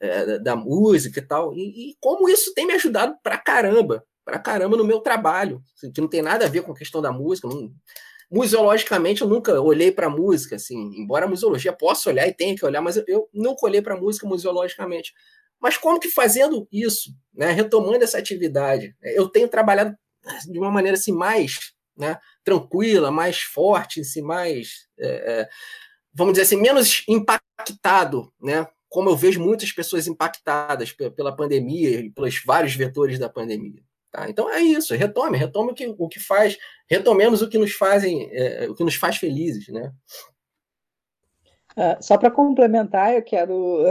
[0.00, 1.52] é, da música e tal.
[1.54, 5.92] E, e, como isso tem me ajudado pra caramba, pra caramba no meu trabalho, assim,
[5.92, 7.48] que não tem nada a ver com a questão da música.
[7.48, 7.72] Não,
[8.30, 12.64] museologicamente, eu nunca olhei para música, assim, embora a museologia possa olhar e tenha que
[12.64, 15.12] olhar, mas eu, eu nunca olhei para música museologicamente.
[15.60, 19.96] Mas como que fazendo isso, né, retomando essa atividade, eu tenho trabalhado
[20.46, 25.48] de uma maneira assim mais né, tranquila, mais forte, assim, mais, é, é,
[26.12, 32.10] vamos dizer assim, menos impactado, né, como eu vejo muitas pessoas impactadas pela pandemia e
[32.10, 33.82] pelos vários vetores da pandemia.
[34.10, 34.28] Tá?
[34.28, 36.56] Então é isso, retome, retome o que, o que faz,
[36.88, 39.92] retomemos o que nos fazem, é, o que nos faz felizes, né?
[41.76, 43.84] Uh, só para complementar, eu quero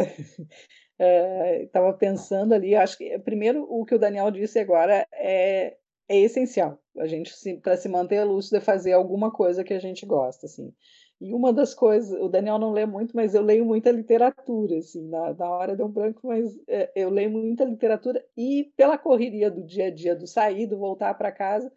[0.97, 5.75] estava uh, pensando ali, acho que primeiro o que o Daniel disse agora é,
[6.07, 6.79] é essencial.
[6.97, 7.31] A gente
[7.61, 10.73] para se manter lúcido é fazer alguma coisa que a gente gosta, assim.
[11.19, 15.07] E uma das coisas, o Daniel não lê muito, mas eu leio muita literatura, assim,
[15.07, 19.49] na, na hora deu um branco, mas é, eu leio muita literatura e pela correria
[19.49, 21.71] do dia a dia, do sair, do voltar para casa,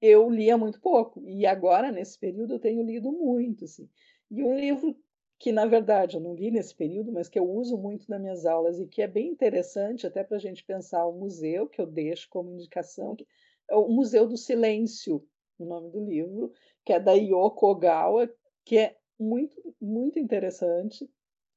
[0.00, 1.22] eu lia muito pouco.
[1.26, 3.88] E agora, nesse período, eu tenho lido muito, assim.
[4.30, 4.96] E um livro
[5.40, 8.44] que na verdade eu não li nesse período, mas que eu uso muito nas minhas
[8.44, 11.86] aulas e que é bem interessante até para a gente pensar o museu, que eu
[11.86, 13.26] deixo como indicação, que
[13.68, 15.26] é o Museu do Silêncio,
[15.58, 16.52] o nome do livro,
[16.84, 18.30] que é da Yoko Ogawa,
[18.66, 21.08] que é muito, muito interessante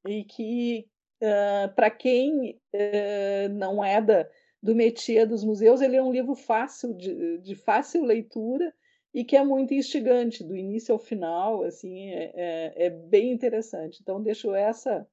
[0.07, 0.87] e que,
[1.21, 4.29] uh, para quem uh, não é da,
[4.61, 8.73] do métier dos museus, ele é um livro fácil, de, de fácil leitura,
[9.13, 13.99] e que é muito instigante, do início ao final, assim, é, é, é bem interessante.
[14.01, 15.07] Então, deixo essa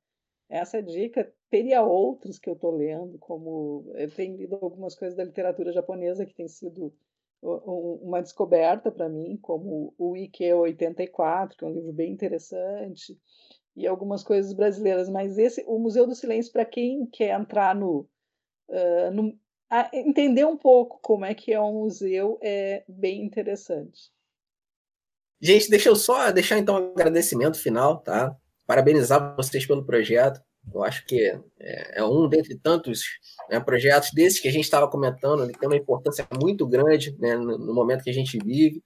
[0.50, 1.32] essa dica.
[1.48, 6.26] Teria outros que eu estou lendo, como eu tenho lido algumas coisas da literatura japonesa
[6.26, 6.92] que tem sido
[7.42, 13.18] uma descoberta para mim, como o Ike 84, que é um livro bem interessante,
[13.74, 15.08] e algumas coisas brasileiras.
[15.08, 18.06] Mas esse, o Museu do Silêncio, para quem quer entrar no,
[18.68, 19.38] uh, no,
[19.92, 24.10] entender um pouco como é que é um museu é bem interessante.
[25.40, 28.36] Gente, deixa eu só deixar então um agradecimento final, tá?
[28.66, 30.40] Parabenizar vocês pelo projeto.
[30.72, 31.18] Eu acho que
[31.58, 33.02] é, é um dentre tantos
[33.48, 37.36] né, projetos desses que a gente estava comentando, ele tem uma importância muito grande né,
[37.36, 38.82] no, momento que a gente vive.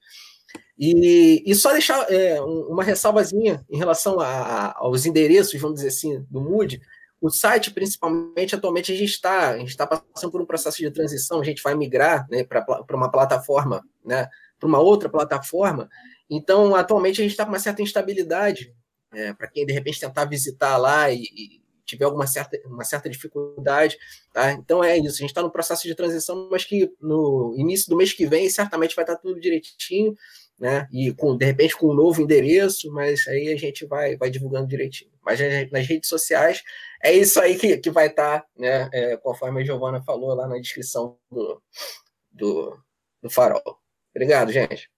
[0.79, 6.25] E, e só deixar é, uma ressalvazinha em relação a, aos endereços, vamos dizer assim,
[6.31, 6.81] do Mood.
[7.25, 10.91] O site, principalmente, atualmente a gente está a gente está passando por um processo de
[10.91, 14.29] transição, a gente vai migrar né, para uma plataforma, né,
[14.61, 15.89] para uma outra plataforma.
[16.29, 18.75] Então, atualmente a gente está com uma certa instabilidade.
[19.11, 23.09] É, para quem de repente tentar visitar lá e, e, tiver alguma certa, uma certa
[23.09, 23.97] dificuldade,
[24.31, 24.53] tá?
[24.53, 27.97] Então é isso, a gente está no processo de transição, mas que no início do
[27.97, 30.15] mês que vem certamente vai estar tá tudo direitinho
[30.59, 30.89] né?
[30.93, 34.69] E com de repente com um novo endereço, mas aí a gente vai, vai divulgando
[34.69, 35.11] direitinho.
[35.23, 35.41] Mas
[35.71, 36.63] nas redes sociais
[37.03, 38.89] é isso aí que, que vai estar, tá, né?
[38.93, 41.63] É, conforme a Giovana falou lá na descrição do,
[42.31, 42.79] do,
[43.23, 43.79] do farol.
[44.15, 44.91] Obrigado, gente.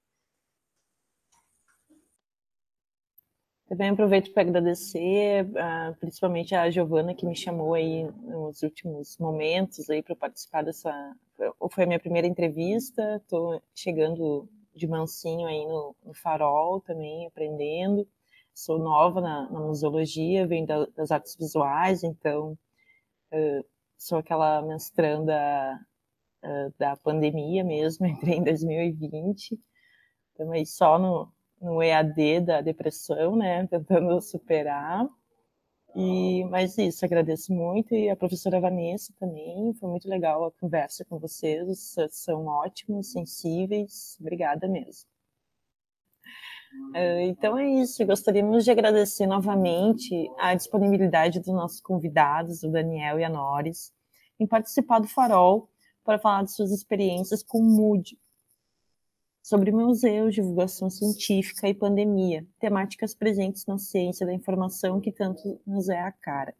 [3.69, 9.91] Também aproveito para agradecer, uh, principalmente a Giovana que me chamou aí nos últimos momentos
[9.91, 10.93] aí para participar dessa.
[11.73, 13.16] Foi a minha primeira entrevista.
[13.16, 18.07] Estou chegando de mansinho aí no, no farol também, aprendendo.
[18.55, 22.53] Sou nova na, na museologia, venho da, das artes visuais, então
[23.32, 23.65] uh,
[23.97, 25.35] sou aquela mestranda
[26.44, 29.59] uh, da pandemia mesmo, entrei em 2020.
[30.31, 35.07] Estamos aí só no, no EAD da depressão, né, tentando superar.
[35.97, 37.94] E, mas isso, agradeço muito.
[37.94, 44.18] E a professora Vanessa também, foi muito legal a conversa com vocês, são ótimos, sensíveis.
[44.20, 45.09] Obrigada mesmo.
[46.94, 48.05] Uh, então é isso.
[48.05, 53.90] Gostaríamos de agradecer novamente a disponibilidade dos nossos convidados, o Daniel e a Noris,
[54.39, 55.70] em participar do Farol
[56.05, 58.18] para falar de suas experiências com o Mood,
[59.47, 65.89] sobre museus, divulgação científica e pandemia, temáticas presentes na ciência da informação que tanto nos
[65.89, 66.52] é a cara.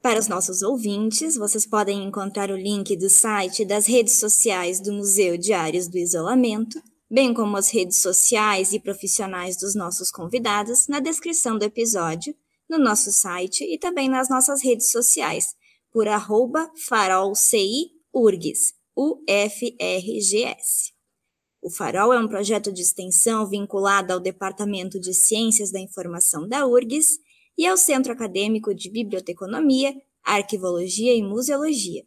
[0.00, 4.92] Para os nossos ouvintes, vocês podem encontrar o link do site das redes sociais do
[4.92, 6.80] Museu Diários do Isolamento,
[7.10, 12.36] bem como as redes sociais e profissionais dos nossos convidados na descrição do episódio,
[12.70, 15.56] no nosso site e também nas nossas redes sociais,
[15.90, 20.92] por arroba farolciurgs, UFRGS.
[21.62, 26.66] O Farol é um projeto de extensão vinculado ao Departamento de Ciências da Informação da
[26.66, 27.20] URGS
[27.56, 29.94] e ao Centro Acadêmico de Biblioteconomia,
[30.24, 32.02] Arquivologia e Museologia.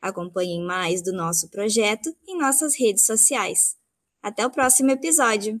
[0.00, 3.74] Acompanhem mais do nosso projeto em nossas redes sociais.
[4.22, 5.60] Até o próximo episódio!